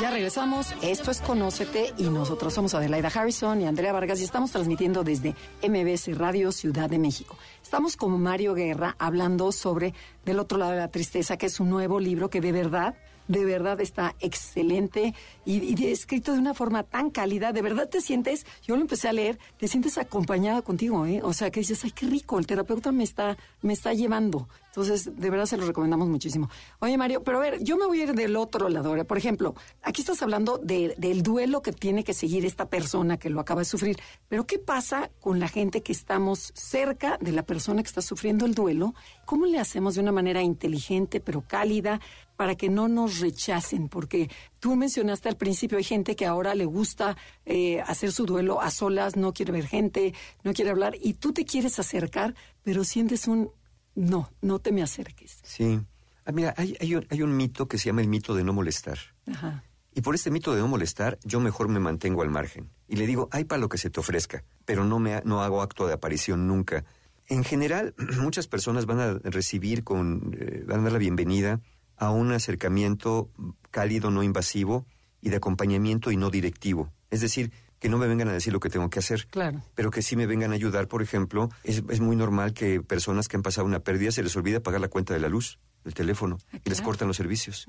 [0.00, 0.74] Ya regresamos.
[0.82, 5.36] Esto es Conócete y nosotros somos Adelaida Harrison y Andrea Vargas y estamos transmitiendo desde
[5.62, 7.36] MBC Radio Ciudad de México.
[7.62, 11.70] Estamos con Mario Guerra hablando sobre Del otro lado de la tristeza, que es un
[11.70, 12.96] nuevo libro que de verdad
[13.28, 18.46] de verdad está excelente y, escrito de una forma tan cálida, de verdad te sientes,
[18.62, 21.20] yo lo empecé a leer, te sientes acompañada contigo, ¿eh?
[21.22, 24.48] O sea, que dices, ay, qué rico, el terapeuta me está, me está llevando.
[24.74, 26.50] Entonces, de verdad se lo recomendamos muchísimo.
[26.80, 29.04] Oye, Mario, pero a ver, yo me voy a ir del otro lado.
[29.04, 33.38] Por ejemplo, aquí estás hablando del duelo que tiene que seguir esta persona que lo
[33.38, 33.96] acaba de sufrir.
[34.28, 38.46] Pero, ¿qué pasa con la gente que estamos cerca de la persona que está sufriendo
[38.46, 38.94] el duelo?
[39.26, 42.00] ¿Cómo le hacemos de una manera inteligente, pero cálida,
[42.36, 46.64] para que no nos rechacen, porque tú mencionaste al principio, hay gente que ahora le
[46.64, 51.14] gusta eh, hacer su duelo a solas, no quiere ver gente, no quiere hablar, y
[51.14, 53.50] tú te quieres acercar, pero sientes un,
[53.94, 55.38] no, no te me acerques.
[55.42, 55.80] Sí.
[56.24, 58.52] Ah, mira, hay, hay, un, hay un mito que se llama el mito de no
[58.52, 58.98] molestar.
[59.30, 59.62] Ajá.
[59.94, 62.68] Y por este mito de no molestar, yo mejor me mantengo al margen.
[62.88, 65.62] Y le digo, hay para lo que se te ofrezca, pero no, me, no hago
[65.62, 66.84] acto de aparición nunca.
[67.28, 71.60] En general, muchas personas van a recibir con, eh, van a dar la bienvenida
[71.96, 73.30] a un acercamiento
[73.70, 74.86] cálido, no invasivo,
[75.20, 76.92] y de acompañamiento y no directivo.
[77.10, 79.62] Es decir, que no me vengan a decir lo que tengo que hacer, Claro.
[79.74, 80.88] pero que sí me vengan a ayudar.
[80.88, 84.34] Por ejemplo, es, es muy normal que personas que han pasado una pérdida se les
[84.36, 87.66] olvida pagar la cuenta de la luz, del teléfono, Ah, y les cortan los servicios.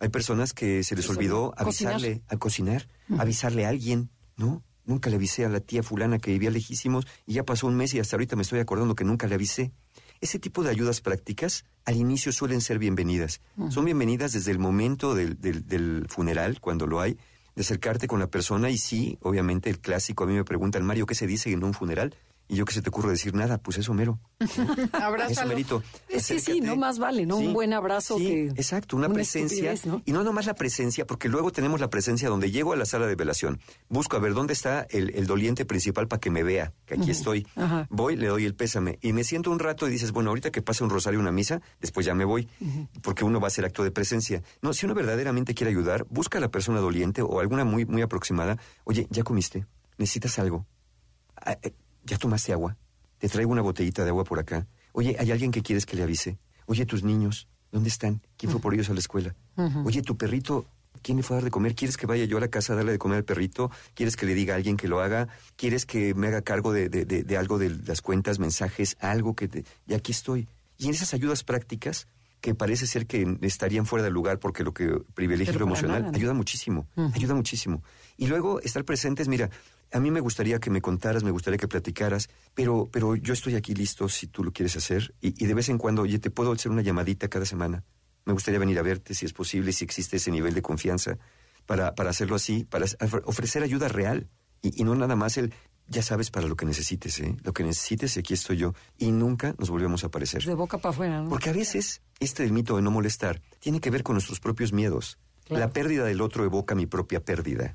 [0.00, 4.62] Hay personas que se les olvidó avisarle, al cocinar, avisarle a alguien, ¿no?
[4.84, 7.94] Nunca le avisé a la tía fulana que vivía lejísimos y ya pasó un mes
[7.94, 9.70] y hasta ahorita me estoy acordando que nunca le avisé.
[10.22, 13.40] Ese tipo de ayudas prácticas al inicio suelen ser bienvenidas.
[13.70, 17.18] Son bienvenidas desde el momento del, del- del funeral, cuando lo hay,
[17.56, 21.04] de acercarte con la persona y sí, obviamente el clásico, a mí me preguntan, Mario,
[21.06, 22.14] ¿qué se dice en un funeral?
[22.52, 24.20] Y yo que se te ocurre decir nada, pues eso mero.
[24.38, 24.62] Eso
[24.92, 25.48] Abrázalo.
[25.48, 25.82] merito.
[26.06, 26.66] Es que sí, Acércate.
[26.66, 27.38] no más vale, ¿no?
[27.38, 29.72] Un buen abrazo Sí, que Exacto, una, presencia.
[30.04, 33.06] Y no nomás la presencia, porque luego tenemos la presencia donde llego a la sala
[33.06, 33.58] de velación.
[33.88, 37.10] Busco a ver dónde está el, el doliente principal para que me vea, que aquí
[37.10, 37.46] estoy.
[37.56, 37.86] Ajá.
[37.88, 38.98] Voy, le doy el pésame.
[39.00, 41.62] Y me siento un rato y dices, bueno, ahorita que pase un rosario una misa,
[41.80, 42.50] después ya me voy.
[43.00, 44.42] Porque uno va a hacer acto de presencia.
[44.60, 48.02] No, si uno verdaderamente quiere ayudar, busca a la persona doliente o alguna muy, muy
[48.02, 48.58] aproximada.
[48.84, 49.64] Oye, ¿ya comiste?
[49.96, 50.66] ¿Necesitas algo?
[52.04, 52.76] ¿Ya tomaste agua?
[53.18, 54.66] Te traigo una botellita de agua por acá.
[54.92, 56.38] Oye, ¿hay alguien que quieres que le avise?
[56.66, 58.20] Oye, tus niños, ¿dónde están?
[58.36, 59.34] ¿Quién fue por ellos a la escuela?
[59.86, 60.66] Oye, tu perrito,
[61.02, 61.74] ¿quién le fue a dar de comer?
[61.74, 63.70] ¿Quieres que vaya yo a la casa a darle de comer al perrito?
[63.94, 65.28] ¿Quieres que le diga a alguien que lo haga?
[65.56, 69.34] ¿Quieres que me haga cargo de, de- de- de algo de las cuentas, mensajes, algo
[69.34, 69.48] que...
[69.48, 70.48] te- Y aquí estoy.
[70.78, 72.08] Y en esas ayudas prácticas,
[72.40, 76.00] que parece ser que estarían fuera de lugar porque lo que privilegia Pero lo emocional,
[76.00, 76.16] nada, ¿no?
[76.18, 77.84] ayuda muchísimo, ayuda muchísimo.
[78.16, 79.48] Y luego estar presentes, mira,
[79.92, 83.54] a mí me gustaría que me contaras, me gustaría que platicaras, pero, pero yo estoy
[83.54, 85.14] aquí listo si tú lo quieres hacer.
[85.20, 87.84] Y, y de vez en cuando, oye, te puedo hacer una llamadita cada semana.
[88.24, 91.18] Me gustaría venir a verte si es posible, si existe ese nivel de confianza,
[91.66, 94.28] para, para hacerlo así, para ofre- ofrecer ayuda real.
[94.62, 95.52] Y, y no nada más el,
[95.88, 97.36] ya sabes para lo que necesites, ¿eh?
[97.42, 98.74] Lo que necesites, aquí estoy yo.
[98.96, 100.44] Y nunca nos volvemos a aparecer.
[100.44, 101.28] de boca para afuera, ¿no?
[101.28, 105.18] Porque a veces este mito de no molestar tiene que ver con nuestros propios miedos.
[105.44, 105.60] Claro.
[105.60, 107.72] La pérdida del otro evoca mi propia pérdida.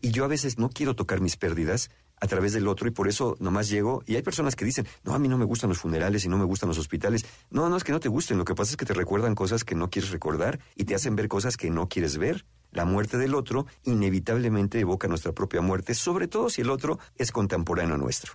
[0.00, 3.08] Y yo a veces no quiero tocar mis pérdidas a través del otro y por
[3.08, 4.02] eso nomás llego.
[4.06, 6.38] Y hay personas que dicen, no, a mí no me gustan los funerales y no
[6.38, 7.24] me gustan los hospitales.
[7.50, 9.64] No, no es que no te gusten, lo que pasa es que te recuerdan cosas
[9.64, 12.44] que no quieres recordar y te hacen ver cosas que no quieres ver.
[12.72, 17.32] La muerte del otro inevitablemente evoca nuestra propia muerte, sobre todo si el otro es
[17.32, 18.34] contemporáneo nuestro.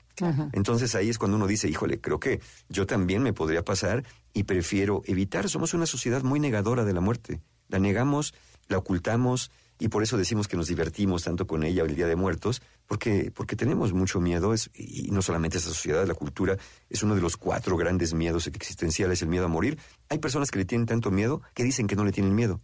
[0.52, 4.43] Entonces ahí es cuando uno dice, híjole, creo que yo también me podría pasar y
[4.43, 5.48] prefiero evitar.
[5.48, 7.41] Somos una sociedad muy negadora de la muerte.
[7.69, 8.34] La negamos,
[8.67, 12.15] la ocultamos y por eso decimos que nos divertimos tanto con ella el Día de
[12.15, 16.58] Muertos, porque, porque tenemos mucho miedo, es, y no solamente esa sociedad, la cultura
[16.89, 19.78] es uno de los cuatro grandes miedos existenciales, el miedo a morir.
[20.10, 22.62] Hay personas que le tienen tanto miedo que dicen que no le tienen miedo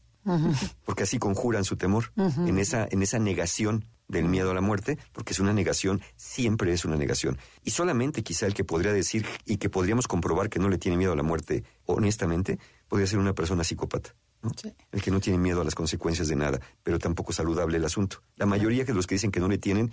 [0.85, 4.97] porque así conjuran su temor en esa en esa negación del miedo a la muerte,
[5.13, 7.37] porque es una negación, siempre es una negación.
[7.63, 10.97] Y solamente quizá el que podría decir y que podríamos comprobar que no le tiene
[10.97, 12.59] miedo a la muerte, honestamente,
[12.89, 14.13] podría ser una persona psicópata.
[14.41, 14.51] ¿No?
[14.61, 14.73] Sí.
[14.91, 18.21] El que no tiene miedo a las consecuencias de nada, pero tampoco saludable el asunto.
[18.35, 19.91] La mayoría de los que dicen que no le tienen,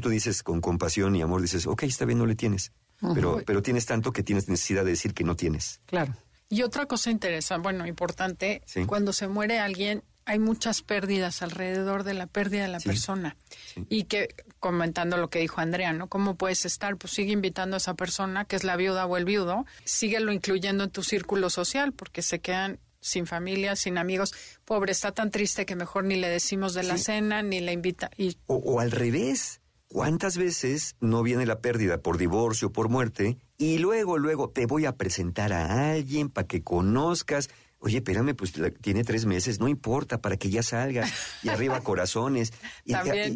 [0.00, 2.72] tú dices con compasión y amor, dices, ok, está bien, no le tienes.
[3.14, 5.80] Pero, pero tienes tanto que tienes necesidad de decir que no tienes.
[5.86, 6.14] Claro.
[6.48, 8.84] Y otra cosa interesante, bueno, importante, Sí.
[8.86, 12.88] cuando se muere alguien, hay muchas pérdidas alrededor de la pérdida de la Sí.
[12.88, 13.36] persona.
[13.74, 13.86] Sí.
[13.90, 14.28] Y que,
[14.60, 16.08] comentando lo que dijo Andrea, ¿no?
[16.08, 16.96] ¿Cómo puedes estar?
[16.96, 20.84] Pues sigue invitando a esa persona, que es la viuda o el viudo, síguelo incluyendo
[20.84, 24.34] en tu círculo social, porque se quedan sin familia, sin amigos.
[24.64, 27.04] Pobre, está tan triste que mejor ni le decimos de la Sí.
[27.04, 28.10] cena, ni le invita.
[28.16, 33.38] Y O, o al revés, ¿cuántas veces no viene la pérdida por divorcio, por muerte,
[33.58, 37.48] y luego, luego te voy a presentar a alguien para que conozcas?
[37.78, 41.06] Oye, espérame, pues la- tiene tres meses, no importa, para que ya salga.
[41.42, 42.52] Y arriba corazones.
[42.84, 42.94] Y-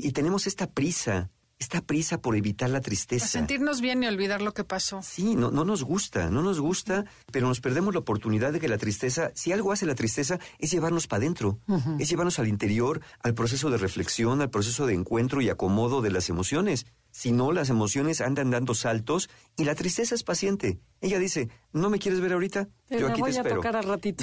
[0.09, 1.31] y tenemos esta prisa,
[1.61, 3.27] esta prisa por evitar la a tristeza.
[3.27, 5.03] sentirnos bien y olvidar lo que pasó.
[5.03, 8.69] Sí, no, no nos gusta, no nos gusta, pero nos perdemos la oportunidad de que
[8.69, 11.61] la tristeza, si algo hace la tristeza, es llevarnos para adentro,
[11.99, 16.11] es llevarnos al interior, al proceso de reflexión, al proceso de encuentro y acomodo de
[16.11, 16.87] las emociones.
[17.11, 20.81] Si no, las emociones andan dando saltos y la tristeza es paciente.
[21.03, 22.69] Ella dice, ¿no me quieres ver ahorita?
[22.91, 23.63] Yo aquí te espero.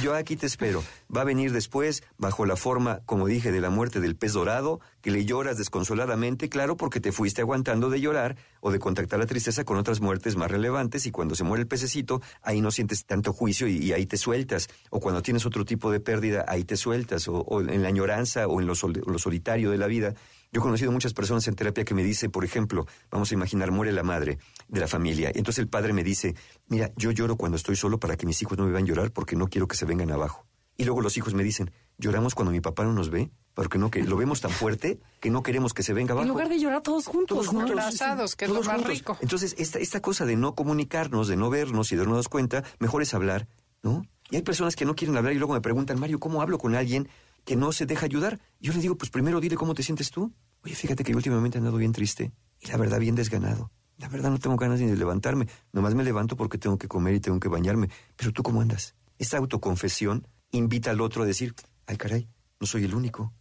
[0.01, 0.83] Yo aquí te espero.
[1.13, 4.79] Va a venir después, bajo la forma, como dije, de la muerte del pez dorado,
[5.01, 9.25] que le lloras desconsoladamente, claro, porque te fuiste aguantando de llorar o de contactar la
[9.25, 13.05] tristeza con otras muertes más relevantes y cuando se muere el pececito, ahí no sientes
[13.05, 14.67] tanto juicio y, ahí te sueltas.
[14.91, 17.27] O cuando tienes otro tipo de pérdida, ahí te sueltas.
[17.27, 20.13] O, en la añoranza o en lo solitario de la vida
[20.57, 23.69] yo he conocido muchas personas en terapia que me dicen, por ejemplo, vamos a imaginar,
[23.69, 25.31] muere la madre de la familia.
[25.31, 26.33] Y entonces el padre me dice,
[26.65, 29.35] mira, yo lloro cuando estoy solo para que mis hijos no me vean llorar porque
[29.35, 30.47] no quiero que se vengan abajo.
[30.75, 33.91] Y luego los hijos me dicen, lloramos cuando mi papá no nos ve porque no
[33.91, 36.23] que lo vemos tan fuerte que no queremos que se venga abajo.
[36.23, 39.15] En lugar de llorar todos juntos, todos juntos, abrazados, que es lo más rico.
[39.21, 43.03] Entonces, esta, esta cosa de no comunicarnos, de no vernos y de darnos cuenta, mejor
[43.03, 43.47] es hablar,
[43.83, 44.07] ¿no?
[44.31, 46.73] Y hay personas que no quieren hablar y luego me preguntan, Mario, ¿cómo hablo con
[46.73, 47.09] alguien
[47.45, 48.39] que no se deja ayudar?
[48.59, 50.33] Yo les digo, pues primero dile cómo te sientes tú.
[50.67, 53.71] Oye, fíjate que últimamente he andado bien triste y la verdad bien desganado.
[53.99, 55.47] La verdad no tengo ganas ni de levantarme.
[55.71, 57.89] Nomás me levanto porque tengo que comer y tengo que bañarme.
[58.17, 58.93] Pero tú cómo andas?
[59.17, 62.27] Esta autoconfesión invita al otro a decir, ay caray,
[62.59, 63.31] no soy el único.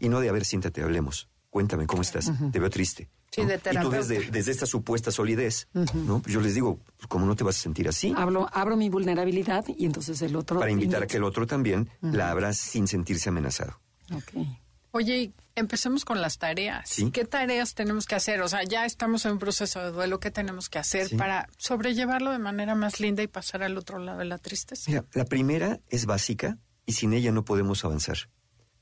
[0.00, 1.28] Y no de, a ver, siéntate, hablemos.
[1.50, 2.32] Cuéntame, ¿cómo estás?
[2.50, 3.10] Te veo triste.
[3.30, 6.22] Sí, de y tú desde, desde, esta supuesta solidez, ¿no?
[6.24, 8.14] Yo les digo, ¿cómo no te vas a sentir así?
[8.16, 10.58] Hablo, abro mi vulnerabilidad y entonces el otro...
[10.58, 13.78] Para invitar a que el otro también la abra sin sentirse amenazado.
[14.10, 14.46] Ok.
[14.92, 16.96] Oye, empecemos con las tareas.
[17.12, 18.40] ¿Qué tareas tenemos que hacer?
[18.42, 20.20] O sea, ya estamos en un proceso de duelo.
[20.20, 24.18] ¿Qué tenemos que hacer para sobrellevarlo de manera más linda y pasar al otro lado
[24.18, 24.90] de la tristeza?
[24.90, 28.28] Mira, la primera es básica y sin ella no podemos avanzar.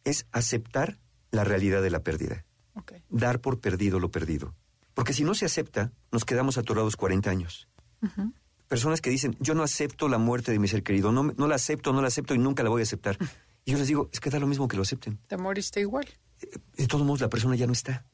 [0.05, 0.99] Es aceptar
[1.31, 2.45] la realidad de la pérdida.
[3.09, 4.55] Dar por perdido lo perdido.
[4.95, 7.69] Porque si no se acepta, nos quedamos atorados 40 años.
[8.69, 11.57] Personas que dicen, yo no acepto la muerte de mi ser querido, no, no la
[11.57, 13.19] acepto, no la acepto y nunca la voy a aceptar.
[13.65, 15.19] Y yo les digo, es que da lo mismo que lo acepten.
[15.27, 16.07] Te moriste igual.
[16.77, 18.07] De todos modos, la persona ya no está.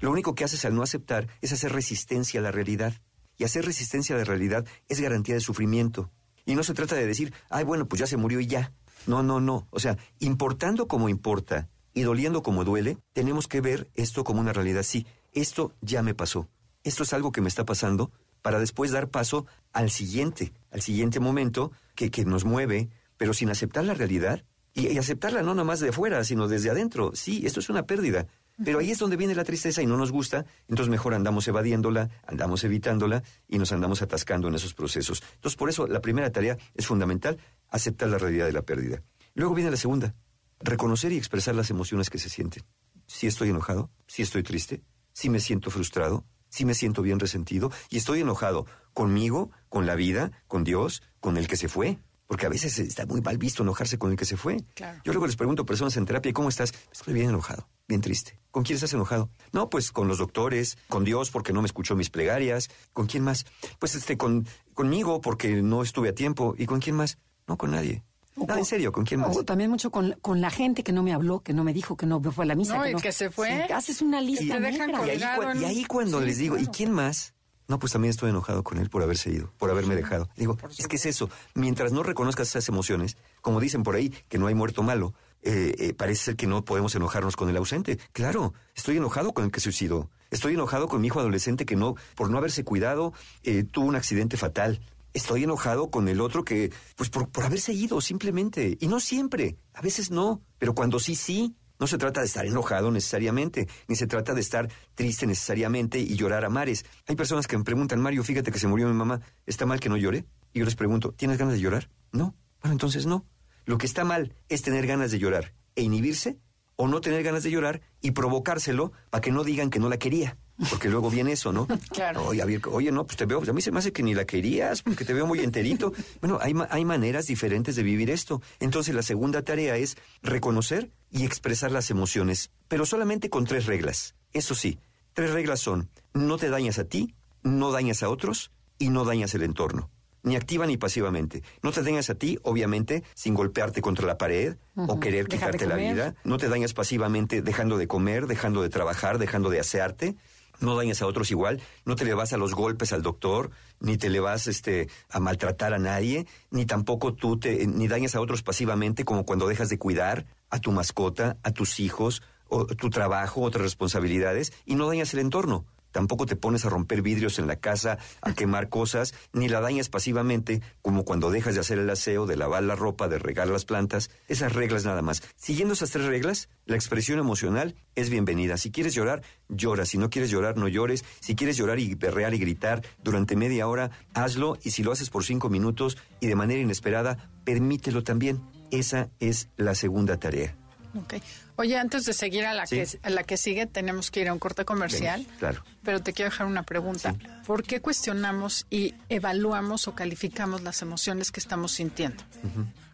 [0.00, 2.94] Lo único que haces al no aceptar es hacer resistencia a la realidad.
[3.36, 6.10] Y hacer resistencia a la realidad es garantía de sufrimiento.
[6.44, 8.72] Y no se trata de decir, ay, bueno, pues ya se murió y ya.
[9.06, 9.66] No, no, no.
[9.70, 14.52] O sea, importando como importa y doliendo como duele, tenemos que ver esto como una
[14.52, 14.82] realidad.
[14.82, 16.48] Sí, esto ya me pasó.
[16.84, 18.10] Esto es algo que me está pasando
[18.42, 23.50] para después dar paso al siguiente, al siguiente momento que, que nos mueve, pero sin
[23.50, 24.44] aceptar la realidad,
[24.78, 27.12] y, aceptarla no nomás de fuera, sino desde adentro.
[27.14, 28.26] Sí, esto es una pérdida.
[28.64, 32.10] Pero ahí es donde viene la tristeza y no nos gusta, entonces mejor andamos evadiéndola,
[32.26, 35.22] andamos evitándola y nos andamos atascando en esos procesos.
[35.34, 37.38] Entonces por eso la primera tarea es fundamental,
[37.68, 39.02] aceptar la realidad de la pérdida.
[39.34, 40.16] Luego viene la segunda,
[40.58, 42.64] reconocer y expresar las emociones que se sienten.
[43.06, 47.70] Si estoy enojado, si estoy triste, si me siento frustrado, si me siento bien resentido
[47.90, 51.98] y estoy enojado conmigo, con la vida, con Dios, con el que se fue.
[52.28, 54.58] Porque a veces está muy mal visto enojarse con el que se fue.
[55.02, 56.74] Yo luego les pregunto a personas en terapia, ¿cómo estás?
[56.92, 58.38] Estoy bien enojado, bien triste.
[58.50, 59.30] ¿Con quién estás enojado?
[59.52, 62.68] No, pues con los doctores, con Dios porque no me escuchó mis plegarias.
[62.92, 63.46] ¿Con quién más?
[63.78, 66.54] Pues este, con, conmigo porque no estuve a tiempo.
[66.58, 67.16] ¿Y con quién más?
[67.46, 68.04] No, con nadie.
[68.36, 69.34] No, en serio, ¿con quién más?
[69.34, 71.96] O también mucho con, con, la gente que no me habló, que no me dijo,
[71.96, 72.76] que no fue a la misa.
[72.76, 73.64] No, que, y que se fue.
[73.64, 75.20] haces una lista y, dejan y, ahí,
[75.60, 77.34] y ahí, cuando les digo, ¿y quién más?
[77.68, 80.30] No, pues también estoy enojado con él por haberse ido, por haberme dejado.
[80.36, 81.28] Digo, es que es eso.
[81.54, 85.74] Mientras no reconozcas esas emociones, como dicen por ahí, que no hay muerto malo, eh,
[85.78, 87.98] eh, parece ser que no podemos enojarnos con el ausente.
[88.12, 90.08] Claro, estoy enojado con el que suicidó.
[90.30, 93.96] Estoy enojado con mi hijo adolescente que no, por no haberse cuidado, eh, tuvo un
[93.96, 94.80] accidente fatal.
[95.12, 98.78] Estoy enojado con el otro que, pues por, por haberse ido, simplemente.
[98.80, 101.54] Y no siempre, a veces no, pero cuando sí, sí.
[101.78, 106.16] No se trata de estar enojado necesariamente, ni se trata de estar triste necesariamente y
[106.16, 106.84] llorar a mares.
[107.06, 109.88] Hay personas que me preguntan, Mario, fíjate que se murió mi mamá, ¿está mal que
[109.88, 110.24] no llore?
[110.52, 111.88] Y yo les pregunto, ¿tienes ganas de llorar?
[112.12, 112.34] No.
[112.60, 113.24] Bueno, entonces no.
[113.64, 116.38] Lo que está mal es tener ganas de llorar e inhibirse
[116.74, 119.98] o no tener ganas de llorar y provocárselo para que no digan que no la
[119.98, 120.36] quería.
[120.70, 121.66] Porque luego viene eso, ¿no?
[121.90, 122.24] Claro.
[122.26, 124.82] Oye, oye, no, pues te veo, a mí se me hace que ni la querías,
[124.82, 125.92] porque te veo muy enterito.
[126.20, 128.42] Bueno, hay, hay maneras diferentes de vivir esto.
[128.60, 134.14] Entonces, la segunda tarea es reconocer y expresar las emociones, pero solamente con tres reglas.
[134.32, 134.78] Eso sí,
[135.12, 139.34] tres reglas son, no te dañas a ti, no dañas a otros y no dañas
[139.34, 139.90] el entorno
[140.22, 141.42] ni activa ni pasivamente.
[141.62, 145.76] No te dañas a ti, obviamente, sin golpearte contra la pared o querer quitarte la
[145.76, 146.14] vida.
[146.24, 150.16] No te dañas pasivamente dejando de comer, dejando de trabajar, dejando de asearte
[150.60, 153.96] no dañas a otros igual, no te le vas a los golpes al doctor, ni
[153.96, 158.20] te le vas este, a maltratar a nadie, ni tampoco tú te, ni dañas a
[158.20, 162.90] otros pasivamente como cuando dejas de cuidar a tu mascota, a tus hijos, o tu
[162.90, 165.66] trabajo, otras responsabilidades, y no dañas el entorno.
[165.92, 169.88] Tampoco te pones a romper vidrios en la casa, a quemar cosas, ni la dañas
[169.88, 173.64] pasivamente, como cuando dejas de hacer el aseo, de lavar la ropa, de regar las
[173.64, 174.10] plantas.
[174.28, 175.22] Esas reglas nada más.
[175.36, 178.56] Siguiendo esas tres reglas, la expresión emocional es bienvenida.
[178.56, 179.84] Si quieres llorar, llora.
[179.86, 181.04] Si no quieres llorar, no llores.
[181.20, 184.58] Si quieres llorar y berrear y gritar durante media hora, hazlo.
[184.62, 188.40] Y si lo haces por cinco minutos y de manera inesperada, permítelo también.
[188.70, 190.56] Esa es la segunda tarea.
[190.94, 191.22] Okay.
[191.56, 194.32] Oye, antes de seguir a la, que, a la que sigue, tenemos que ir a
[194.32, 195.26] un corte comercial.
[195.38, 195.62] claro.
[195.82, 197.14] Pero te quiero dejar una pregunta.
[197.46, 202.22] ¿Por qué cuestionamos y evaluamos o calificamos las emociones que estamos sintiendo?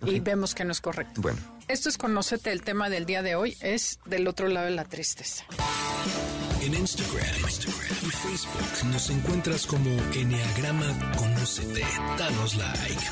[0.05, 1.21] Y vemos que no es correcto.
[1.21, 1.39] Bueno.
[1.67, 2.53] Esto es Conócete.
[2.53, 5.45] El tema del día de hoy es del otro lado de la tristeza.
[6.61, 11.83] En Instagram, Instagram y Facebook nos encuentras como Enneagrama Conócete.
[12.19, 13.05] Danos like.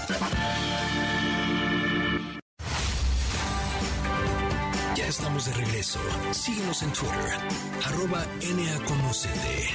[5.13, 6.01] Estamos de regreso.
[6.31, 7.39] Síguenos en Twitter,
[8.57, 9.69] NAConocete.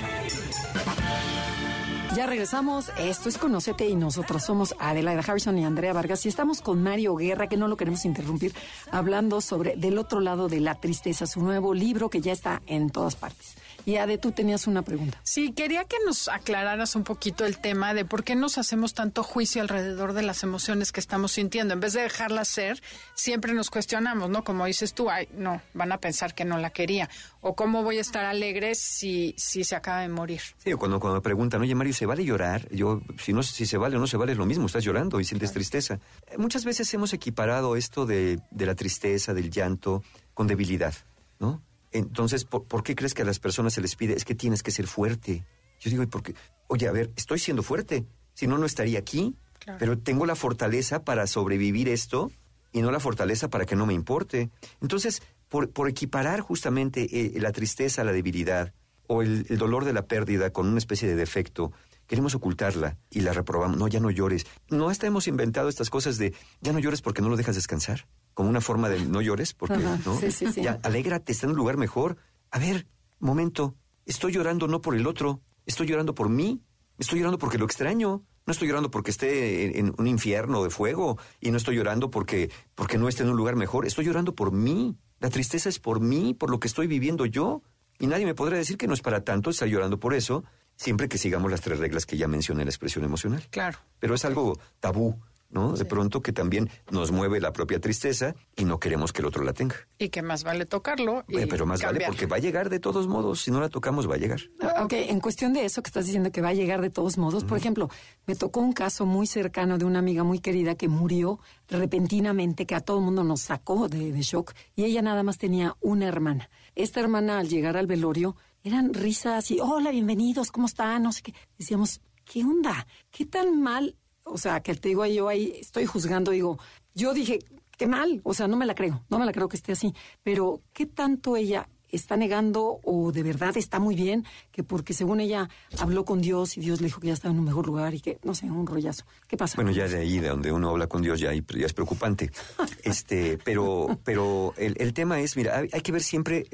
[2.16, 2.90] Ya regresamos.
[2.98, 7.16] Esto es Conocete y nosotros somos Adelaida Harrison y Andrea Vargas y estamos con Mario
[7.16, 8.56] Guerra, que no lo queremos interrumpir,
[8.92, 12.90] hablando sobre Del otro lado de la tristeza, su nuevo libro que ya está en
[12.90, 13.58] todas partes.
[13.88, 15.18] Y Ade, tú tenías una pregunta.
[15.24, 19.24] Sí, quería que nos aclararas un poquito el tema de por qué nos hacemos tanto
[19.24, 21.74] juicio alrededor de las emociones que estamos sintiendo.
[21.74, 22.84] En vez de dejarlas ser,
[23.16, 24.44] siempre nos cuestionamos, ¿no?
[24.44, 27.10] Como dices tú, ay, no, van a pensar que no la quería.
[27.40, 30.42] O cómo voy a estar alegre si, si se acaba de morir.
[30.58, 32.68] Sí, cuando, cuando me preguntan, oye Mario, ¿se vale llorar?
[32.76, 35.22] Yo, si no, si se vale o no se vale, es lo mismo, estás llorando
[35.22, 36.02] y sientes tristeza.
[36.38, 40.94] Muchas veces hemos equiparado esto de, de la tristeza, del llanto, con debilidad,
[41.40, 41.62] ¿no?
[41.92, 44.14] Entonces, ¿por, qué crees que a las personas se les pide?
[44.14, 45.46] Es que tienes que ser fuerte.
[45.80, 46.36] Yo digo, ¿y por qué?
[46.68, 48.06] Oye, a ver, estoy siendo fuerte.
[48.34, 49.36] Si no, no estaría aquí.
[49.80, 52.32] Pero tengo la fortaleza para sobrevivir esto
[52.72, 54.50] y no la fortaleza para que no me importe.
[54.82, 58.74] Entonces, por, por equiparar justamente eh, la tristeza la debilidad
[59.08, 61.74] o el, el dolor de la pérdida con una especie de defecto,
[62.06, 63.78] queremos ocultarla y la reprobamos.
[63.78, 64.46] No, ya no llores.
[64.70, 68.06] No hasta hemos inventado estas cosas de ya no llores porque no lo dejas descansar
[68.38, 70.20] como una forma de no llores, porque ¿no?
[70.20, 70.62] Sí, sí, sí.
[70.62, 72.18] Ya, alégrate, está en un lugar mejor.
[72.52, 72.86] A ver,
[73.18, 73.76] momento,
[74.06, 76.62] estoy llorando no por el otro, estoy llorando por mí,
[77.00, 78.24] estoy llorando porque lo extraño.
[78.46, 82.52] No estoy llorando porque esté en, un infierno de fuego y no estoy llorando porque,
[82.76, 83.88] porque no esté en un lugar mejor.
[83.88, 84.96] Estoy llorando por mí.
[85.20, 87.64] La tristeza es por mí, por lo que estoy viviendo yo.
[87.98, 90.44] Y nadie me podrá decir que no es para tanto estar llorando por eso,
[90.76, 93.48] siempre que sigamos las tres reglas que ya mencioné en la expresión emocional.
[93.50, 93.80] Claro.
[93.98, 95.20] Pero es algo tabú
[95.50, 95.74] ¿no?
[95.74, 99.44] De pronto que también nos mueve la propia tristeza y no queremos que el otro
[99.44, 99.76] la tenga.
[99.98, 101.24] Y que más vale tocarlo.
[101.28, 103.42] Y pero más vale porque va a llegar de todos modos.
[103.42, 104.42] Si no la tocamos, va a llegar.
[104.82, 107.44] Ok, en cuestión de eso que estás diciendo que va a llegar de todos modos,
[107.44, 107.90] por ejemplo,
[108.26, 112.76] me tocó un caso muy cercano de una amiga muy querida que murió repentinamente, que
[112.76, 116.08] a todo el mundo nos sacó de, de shock, y ella nada más tenía una
[116.08, 116.50] hermana.
[116.76, 121.04] Esta hermana, al llegar al velorio, eran risas y, hola, bienvenidos, ¿cómo están?
[121.04, 121.34] No sé qué.
[121.58, 122.86] Decíamos, ¿qué onda?
[123.12, 123.96] ¿Qué tan mal
[124.30, 126.60] o sea, que te digo, yo ahí estoy juzgando, digo,
[126.94, 127.40] yo dije,
[127.78, 129.94] qué mal, o sea, no me la creo, no me la creo que esté así,
[130.24, 135.20] pero ¿qué tanto ella está negando o de verdad está muy bien que porque según
[135.20, 135.50] ella
[135.80, 138.02] habló con Dios y Dios le dijo que ya estaba en un mejor lugar y
[138.02, 139.06] que, no sé, un rollazo.
[139.28, 139.56] ¿Qué pasa?
[139.56, 142.32] Bueno, ya de ahí, de donde uno habla con Dios, ya, ya es preocupante.
[142.84, 146.46] este, pero pero el, tema es, mira, hay, que ver siempre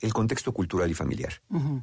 [0.00, 1.34] el, contexto cultural y familiar.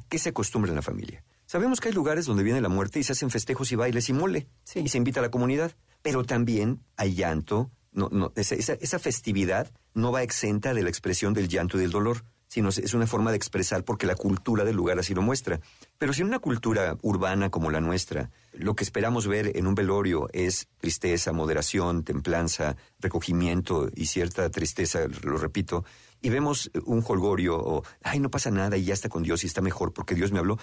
[0.08, 1.22] ¿Qué se acostumbra en la familia?
[1.56, 4.12] Sabemos que hay lugares donde viene la muerte y se hacen festejos y bailes y
[4.12, 4.46] mole.
[4.74, 5.72] Y se invita a la comunidad.
[6.02, 7.70] Pero también hay llanto.
[7.92, 11.92] No, no, esa, esa, festividad no va exenta de la expresión del llanto y del
[11.92, 15.60] dolor, sino es una forma de expresar porque la cultura del lugar así lo muestra.
[15.96, 19.74] Pero si en una cultura urbana como la nuestra, lo que esperamos ver en un
[19.74, 25.86] velorio es tristeza, moderación, templanza, recogimiento y cierta tristeza, lo repito,
[26.26, 29.46] y vemos un holgorio o, ay, no pasa nada y ya está con Dios y
[29.46, 30.58] está mejor porque Dios me habló,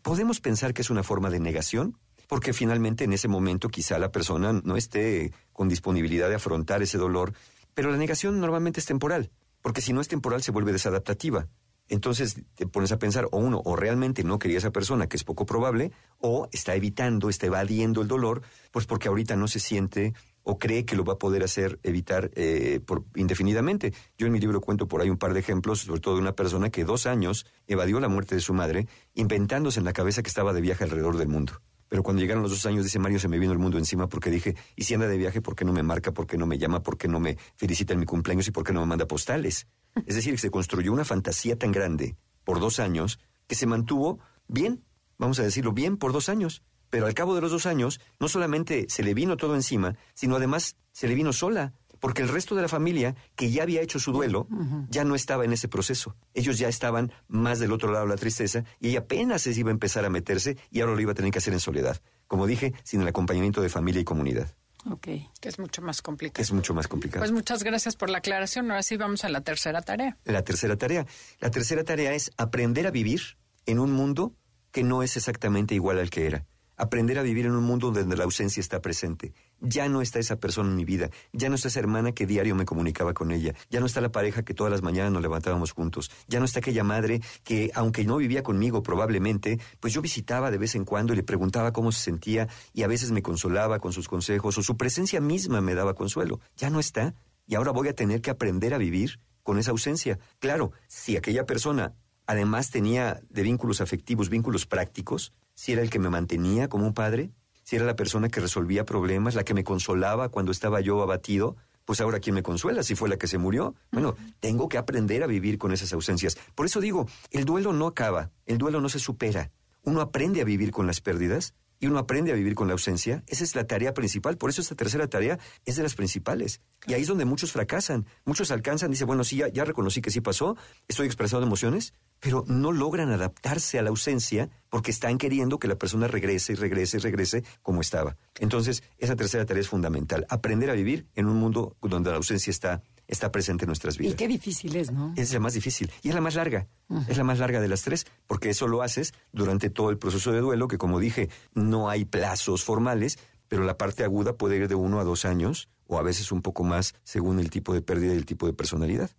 [0.00, 1.98] podemos pensar que es una forma de negación,
[2.28, 6.98] porque finalmente en ese momento quizá la persona no esté con disponibilidad de afrontar ese
[6.98, 7.32] dolor,
[7.74, 11.48] pero la negación normalmente es temporal, porque si no es temporal se vuelve desadaptativa.
[11.88, 15.24] Entonces te pones a pensar, o uno, o realmente no quería esa persona, que es
[15.24, 20.14] poco probable, o está evitando, está evadiendo el dolor, pues porque ahorita no se siente
[20.48, 23.92] o cree que lo va a poder hacer evitar eh, por, indefinidamente.
[24.16, 26.32] Yo en mi libro cuento por ahí un par de ejemplos, sobre todo de una
[26.32, 30.28] persona que dos años evadió la muerte de su madre, inventándose en la cabeza que
[30.28, 31.60] estaba de viaje alrededor del mundo.
[31.90, 34.30] Pero cuando llegaron los dos años, dice Mario, se me vino el mundo encima porque
[34.30, 36.12] dije, y si anda de viaje, ¿por qué no me marca?
[36.12, 36.82] ¿Por qué no me llama?
[36.82, 38.48] ¿Por qué no me felicita en mi cumpleaños?
[38.48, 39.66] ¿Y por qué no me manda postales?
[40.06, 44.18] Es decir, que se construyó una fantasía tan grande por dos años que se mantuvo
[44.46, 44.82] bien,
[45.18, 46.62] vamos a decirlo bien, por dos años.
[46.90, 50.36] Pero al cabo de los dos años, no solamente se le vino todo encima, sino
[50.36, 53.98] además se le vino sola, porque el resto de la familia, que ya había hecho
[53.98, 54.46] su duelo,
[54.88, 56.16] ya no estaba en ese proceso.
[56.34, 59.70] Ellos ya estaban más del otro lado de la tristeza y ella apenas se iba
[59.70, 62.00] a empezar a meterse y ahora lo iba a tener que hacer en soledad.
[62.26, 64.54] Como dije, sin el acompañamiento de familia y comunidad.
[64.90, 65.08] Ok.
[65.40, 66.42] Que es mucho más complicado.
[66.42, 67.20] Es mucho más complicado.
[67.20, 68.70] Pues muchas gracias por la aclaración.
[68.70, 70.16] Ahora sí vamos a la tercera tarea.
[70.24, 71.06] La tercera tarea.
[71.40, 73.20] La tercera tarea es aprender a vivir
[73.66, 74.34] en un mundo
[74.70, 76.46] que no es exactamente igual al que era
[76.78, 79.34] aprender a vivir en un mundo donde la ausencia está presente.
[79.60, 82.54] Ya no está esa persona en mi vida, ya no está esa hermana que diario
[82.54, 85.72] me comunicaba con ella, ya no está la pareja que todas las mañanas nos levantábamos
[85.72, 90.50] juntos, ya no está aquella madre que, aunque no vivía conmigo probablemente, pues yo visitaba
[90.50, 93.80] de vez en cuando y le preguntaba cómo se sentía y a veces me consolaba
[93.80, 96.40] con sus consejos o su presencia misma me daba consuelo.
[96.56, 97.14] Ya no está
[97.46, 100.18] y ahora voy a tener que aprender a vivir con esa ausencia.
[100.38, 101.94] Claro, si aquella persona
[102.26, 106.94] además tenía de vínculos afectivos, vínculos prácticos, si era el que me mantenía como un
[106.94, 107.32] padre,
[107.64, 111.56] si era la persona que resolvía problemas, la que me consolaba cuando estaba yo abatido,
[111.84, 113.74] pues ahora quién me consuela si fue la que se murió.
[113.90, 116.38] Bueno, tengo que aprender a vivir con esas ausencias.
[116.54, 119.50] Por eso digo, el duelo no acaba, el duelo no se supera.
[119.82, 123.24] Uno aprende a vivir con las pérdidas y uno aprende a vivir con la ausencia.
[123.26, 124.38] Esa es la tarea principal.
[124.38, 126.60] Por eso esta tercera tarea es de las principales.
[126.86, 128.06] Y ahí es donde muchos fracasan.
[128.24, 130.56] Muchos alcanzan, dicen, bueno, sí, ya, ya reconocí que sí pasó,
[130.86, 135.76] estoy expresando emociones, pero no logran adaptarse a la ausencia porque están queriendo que la
[135.76, 138.16] persona regrese y regrese y regrese como estaba.
[138.38, 140.26] Entonces, esa tercera tarea es fundamental.
[140.28, 144.12] Aprender a vivir en un mundo donde la ausencia está está presente en nuestras vidas.
[144.12, 145.14] Y qué difícil es, ¿no?
[145.16, 146.68] Es la más difícil y es la más larga.
[147.08, 150.30] Es la más larga de las tres, porque eso lo haces durante todo el proceso
[150.30, 154.68] de duelo, que como dije, no hay plazos formales, pero la parte aguda puede ir
[154.68, 157.80] de uno a dos años, o a veces un poco más, según el tipo de
[157.80, 159.10] pérdida y el tipo de personalidad.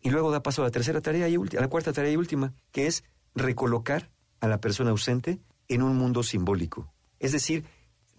[0.00, 2.16] Y luego da paso a la tercera tarea y última, a la cuarta tarea y
[2.16, 6.92] última, que es recolocar a la persona ausente en un mundo simbólico.
[7.18, 7.64] Es decir,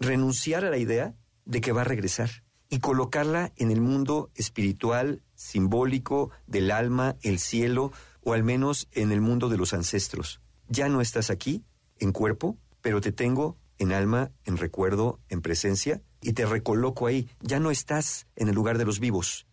[0.00, 1.14] renunciar a la idea
[1.44, 2.30] de que va a regresar
[2.68, 9.12] y colocarla en el mundo espiritual, simbólico, del alma, el cielo, o al menos en
[9.12, 10.40] el mundo de los ancestros.
[10.68, 11.62] Ya no estás aquí,
[11.98, 17.28] en cuerpo, pero te tengo en alma, en recuerdo, en presencia, y te recoloco ahí.
[17.40, 19.46] Ya no estás en el lugar de los vivos,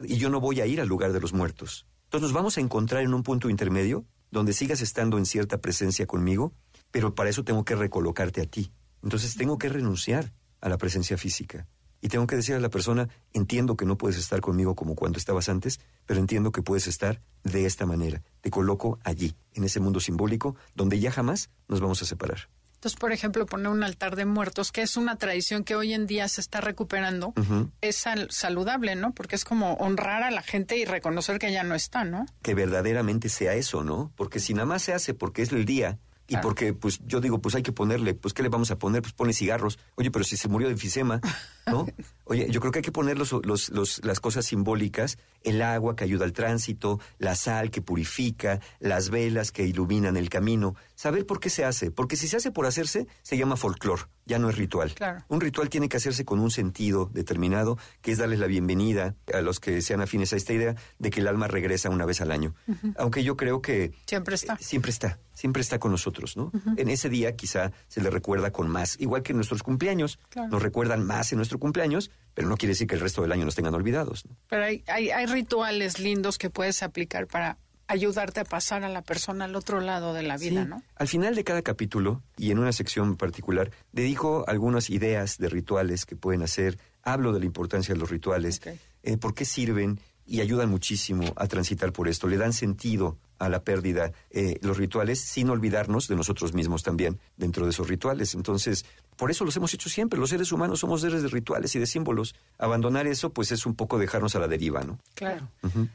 [0.00, 1.86] y yo no voy a ir al lugar de los muertos.
[2.04, 6.06] Entonces nos vamos a encontrar en un punto intermedio, donde sigas estando en cierta presencia
[6.06, 6.52] conmigo,
[6.90, 8.72] pero para eso tengo que recolocarte a ti.
[9.02, 11.66] Entonces tengo que renunciar a la presencia física.
[12.00, 15.18] Y tengo que decir a la persona, entiendo que no puedes estar conmigo como cuando
[15.18, 18.22] estabas antes, pero entiendo que puedes estar de esta manera.
[18.40, 22.48] Te coloco allí, en ese mundo simbólico, donde ya jamás nos vamos a separar.
[22.78, 26.06] Entonces, por ejemplo, poner un altar de muertos, que es una tradición que hoy en
[26.06, 27.34] día se está recuperando,
[27.80, 29.12] es saludable, ¿no?
[29.12, 32.24] Porque es como honrar a la gente y reconocer que ya no está, ¿no?
[32.40, 34.12] Que verdaderamente sea eso, ¿no?
[34.14, 35.98] Porque si nada más se hace porque es el día
[36.28, 39.02] y porque, pues, yo digo, pues hay que ponerle, pues, ¿qué le vamos a poner?
[39.02, 39.78] Pues pone cigarros.
[39.96, 41.20] Oye, pero si se murió de enfisema,
[41.70, 41.86] ¿no?
[42.24, 45.96] Oye, yo creo que hay que poner los, los, los, las cosas simbólicas, el agua
[45.96, 50.74] que ayuda al tránsito, la sal que purifica, las velas que iluminan el camino.
[50.94, 54.38] Saber por qué se hace, porque si se hace por hacerse, se llama folclore, ya
[54.38, 54.94] no es ritual.
[55.28, 59.40] Un ritual tiene que hacerse con un sentido determinado, que es darles la bienvenida a
[59.40, 62.30] los que sean afines a esta idea de que el alma regresa una vez al
[62.30, 62.54] año.
[62.96, 63.92] Aunque yo creo que...
[64.06, 64.54] Siempre está.
[64.54, 66.50] Eh, siempre está siempre está con nosotros, ¿no?
[66.76, 70.18] En ese día quizá se le recuerda con más, igual que en nuestros cumpleaños,
[70.50, 73.44] nos recuerdan más en nuestro cumpleaños, pero no quiere decir que el resto del año
[73.44, 74.24] nos tengan olvidados.
[74.48, 79.02] Pero hay, hay, hay rituales lindos que puedes aplicar para ayudarte a pasar a la
[79.02, 80.82] persona al otro lado de la vida, ¿no?
[80.94, 86.04] Al final de cada capítulo, y en una sección particular, dedico algunas ideas de rituales
[86.04, 88.60] que pueden hacer, hablo de la importancia de los rituales,
[89.02, 93.48] eh, por qué sirven y ayudan muchísimo a transitar por esto, le dan sentido a
[93.48, 98.34] la pérdida eh, los rituales sin olvidarnos de nosotros mismos también dentro de esos rituales.
[98.34, 98.84] Entonces,
[99.16, 100.18] por eso los hemos hecho siempre.
[100.18, 102.34] Los seres humanos somos seres de rituales y de símbolos.
[102.58, 104.98] Abandonar eso, pues es un poco dejarnos a la deriva, ¿no?
[105.14, 105.48] Claro.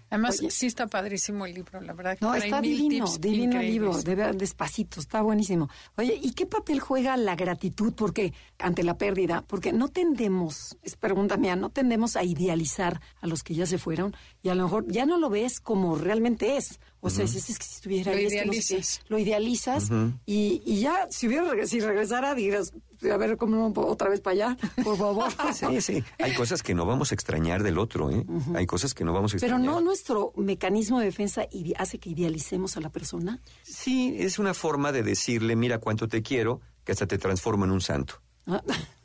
[0.10, 2.18] Además, sí está padrísimo el libro, la verdad.
[2.22, 5.70] No, está divino, divino el libro, de ver, despacito, está buenísimo.
[5.98, 9.44] Oye, ¿y qué papel juega la gratitud porque ante la pérdida?
[9.48, 13.78] Porque no tendemos, es pregunta mía, no tendemos a idealizar a los que ya se
[13.78, 16.80] fueron y a lo mejor ya no lo ves como realmente es.
[17.06, 18.72] O sea, es, que si estuviera lo ahí, idealizas.
[18.72, 19.90] Es que lo idealizas
[20.26, 22.74] y, y, ya, si hubiera si regresara, dirás,
[23.12, 24.58] a ver, ¿cómo otra vez para allá?
[24.84, 25.30] Por favor.
[25.54, 26.04] sí, sí.
[26.20, 28.26] Hay cosas que no vamos a extrañar del otro, ¿eh?
[28.56, 29.60] Hay cosas que no vamos a extrañar.
[29.60, 31.46] Pero no nuestro mecanismo de defensa
[31.78, 33.42] hace que idealicemos a la persona.
[33.64, 37.72] Sí, es una forma de decirle, mira cuánto te quiero, que hasta te transformo en
[37.72, 38.22] un santo.
[38.48, 38.64] Ah.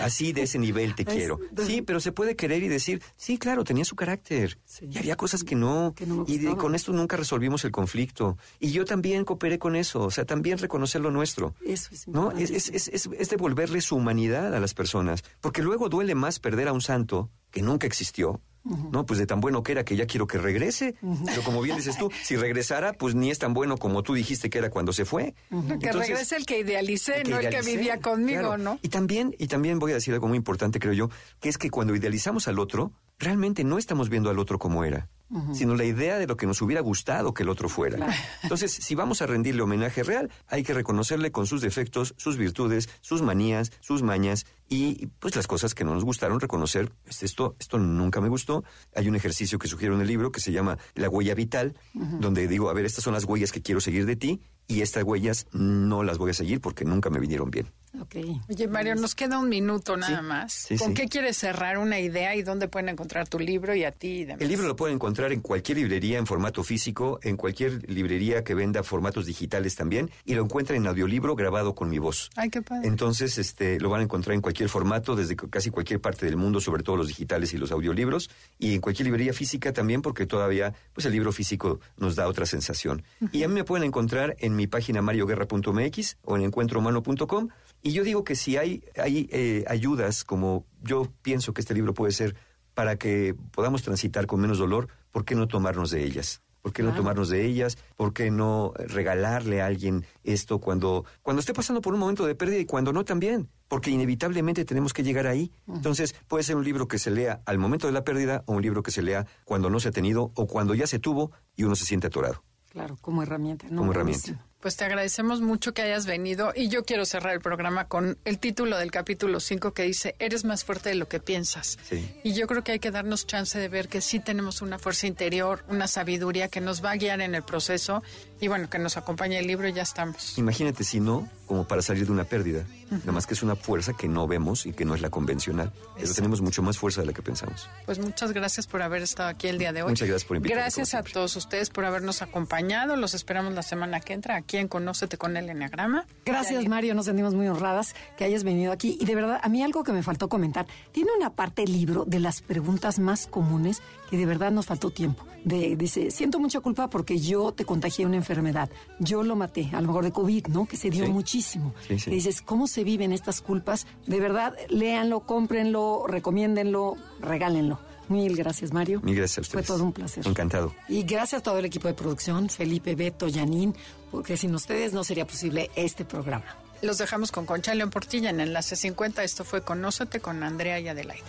[0.00, 1.38] Así de ese nivel te quiero.
[1.66, 4.58] Sí, pero se puede querer y decir, sí, claro, tenía su carácter.
[4.80, 5.94] Y había cosas que no.
[6.26, 8.36] y con esto nunca resolvimos el conflicto.
[8.60, 10.02] Y yo también cooperé con eso.
[10.02, 11.54] O sea, también reconocer lo nuestro.
[11.64, 12.32] Eso es ¿no?
[12.32, 15.22] Es, es, es, es devolverle su humanidad a las personas.
[15.40, 19.40] Porque luego duele más perder a un santo que nunca existió, no, pues de tan
[19.40, 20.96] bueno que era que ya quiero que regrese.
[21.26, 24.50] Pero como bien dices tú, si regresara, pues ni es tan bueno como tú dijiste
[24.50, 25.34] que era cuando se fue.
[25.80, 28.78] que regrese el que idealicé, no el que vivía conmigo, ¿no?
[28.82, 31.70] Y también, y también voy a decir algo muy importante, creo yo, que es que
[31.70, 35.08] cuando idealizamos al otro, realmente no estamos viendo al otro como era
[35.52, 38.14] sino la idea de lo que nos hubiera gustado que el otro fuera.
[38.42, 42.88] Entonces, si vamos a rendirle homenaje real, hay que reconocerle con sus defectos, sus virtudes,
[43.00, 47.56] sus manías, sus mañas y pues las cosas que no nos gustaron, reconocer, pues, esto,
[47.58, 48.64] esto nunca me gustó.
[48.94, 52.46] Hay un ejercicio que sugiero en el libro que se llama La huella vital, donde
[52.48, 55.46] digo, a ver, estas son las huellas que quiero seguir de ti y estas huellas
[55.52, 57.70] no las voy a seguir porque nunca me vinieron bien.
[58.02, 58.40] Okay.
[58.48, 60.68] Oye, Mario, nos queda un minuto nada más.
[60.78, 64.26] ¿Con qué quieres cerrar una idea y dónde pueden encontrar tu libro y a ti?
[64.38, 68.54] El libro lo pueden encontrar en cualquier librería en formato físico, en cualquier librería que
[68.54, 72.30] venda formatos digitales también, y lo encuentran en audiolibro grabado con mi voz.
[72.36, 72.88] Ay, qué padre.
[72.88, 76.60] Entonces, este, lo van a encontrar en cualquier formato, desde casi cualquier parte del mundo,
[76.60, 78.28] sobre todo los digitales y los audiolibros,
[78.58, 82.46] y en cualquier librería física también, porque todavía, pues el libro físico nos da otra
[82.46, 83.04] sensación.
[83.30, 87.48] Y a mí me pueden encontrar en mi página marioguerra.mx o en encuentrohumano.com
[87.84, 91.92] y yo digo que si hay, hay eh, ayudas, como yo pienso que este libro
[91.92, 92.34] puede ser,
[92.72, 96.40] para que podamos transitar con menos dolor, ¿por qué no tomarnos de ellas?
[96.62, 97.76] ¿Por qué no tomarnos de ellas?
[97.94, 102.34] ¿Por qué no regalarle a alguien esto cuando, cuando esté pasando por un momento de
[102.34, 103.50] pérdida y cuando no también?
[103.68, 105.52] Porque inevitablemente tenemos que llegar ahí.
[105.68, 108.62] Entonces, puede ser un libro que se lea al momento de la pérdida o un
[108.62, 111.64] libro que se lea cuando no se ha tenido o cuando ya se tuvo y
[111.64, 112.42] uno se siente atorado.
[112.70, 113.68] Claro, como herramienta.
[113.68, 114.46] Como herramienta.
[114.64, 118.38] Pues te agradecemos mucho que hayas venido y yo quiero cerrar el programa con el
[118.38, 121.78] título del capítulo 5 que dice, eres más fuerte de lo que piensas.
[122.22, 125.06] Y yo creo que hay que darnos chance de ver que sí tenemos una fuerza
[125.06, 128.02] interior, una sabiduría que nos va a guiar en el proceso
[128.40, 130.38] y bueno, que nos acompañe el libro y ya estamos.
[130.38, 132.64] Imagínate si no, como para salir de una pérdida.
[132.90, 135.72] Nada más que es una fuerza que no vemos y que no es la convencional.
[135.96, 137.68] Pero tenemos mucho más fuerza de la que pensamos.
[137.86, 139.90] Pues muchas gracias por haber estado aquí el día de hoy.
[139.90, 140.62] Muchas gracias por invitarme.
[140.62, 142.96] Gracias a todos ustedes por habernos acompañado.
[142.96, 146.06] Los esperamos la semana que entra aquí en Conócete con el Enneagrama.
[146.24, 146.94] Gracias, Mario.
[146.94, 148.96] Nos sentimos muy honradas que hayas venido aquí.
[149.00, 150.66] Y de verdad, a mí algo que me faltó comentar.
[150.92, 154.90] Tiene una parte del libro de las preguntas más comunes que de verdad nos faltó
[154.90, 155.26] tiempo.
[155.44, 158.70] De, dice, siento mucha culpa porque yo te contagié una enfermedad.
[158.98, 160.66] Yo lo maté, a lo mejor de COVID, ¿no?
[160.66, 161.74] Que se dio muchísimo.
[161.88, 163.86] dices, ¿cómo se viven estas culpas?
[164.06, 167.78] De verdad, léanlo, cómprenlo, recomiéndenlo, regálenlo.
[168.08, 169.00] Mil gracias, Mario.
[169.02, 169.66] Mil gracias a ustedes.
[169.66, 170.26] Fue todo un placer.
[170.26, 170.74] Encantado.
[170.88, 173.74] Y gracias a todo el equipo de producción, Felipe, Beto, Yanín,
[174.10, 176.44] porque sin ustedes no sería posible este programa.
[176.82, 179.24] Los dejamos con Concha León Portilla en Enlace 50.
[179.24, 181.24] Esto fue Conócete con Andrea y Adelaida.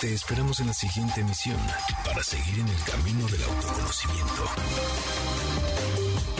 [0.00, 1.56] Te esperamos en la siguiente emisión
[2.04, 4.44] para seguir en el camino del autoconocimiento.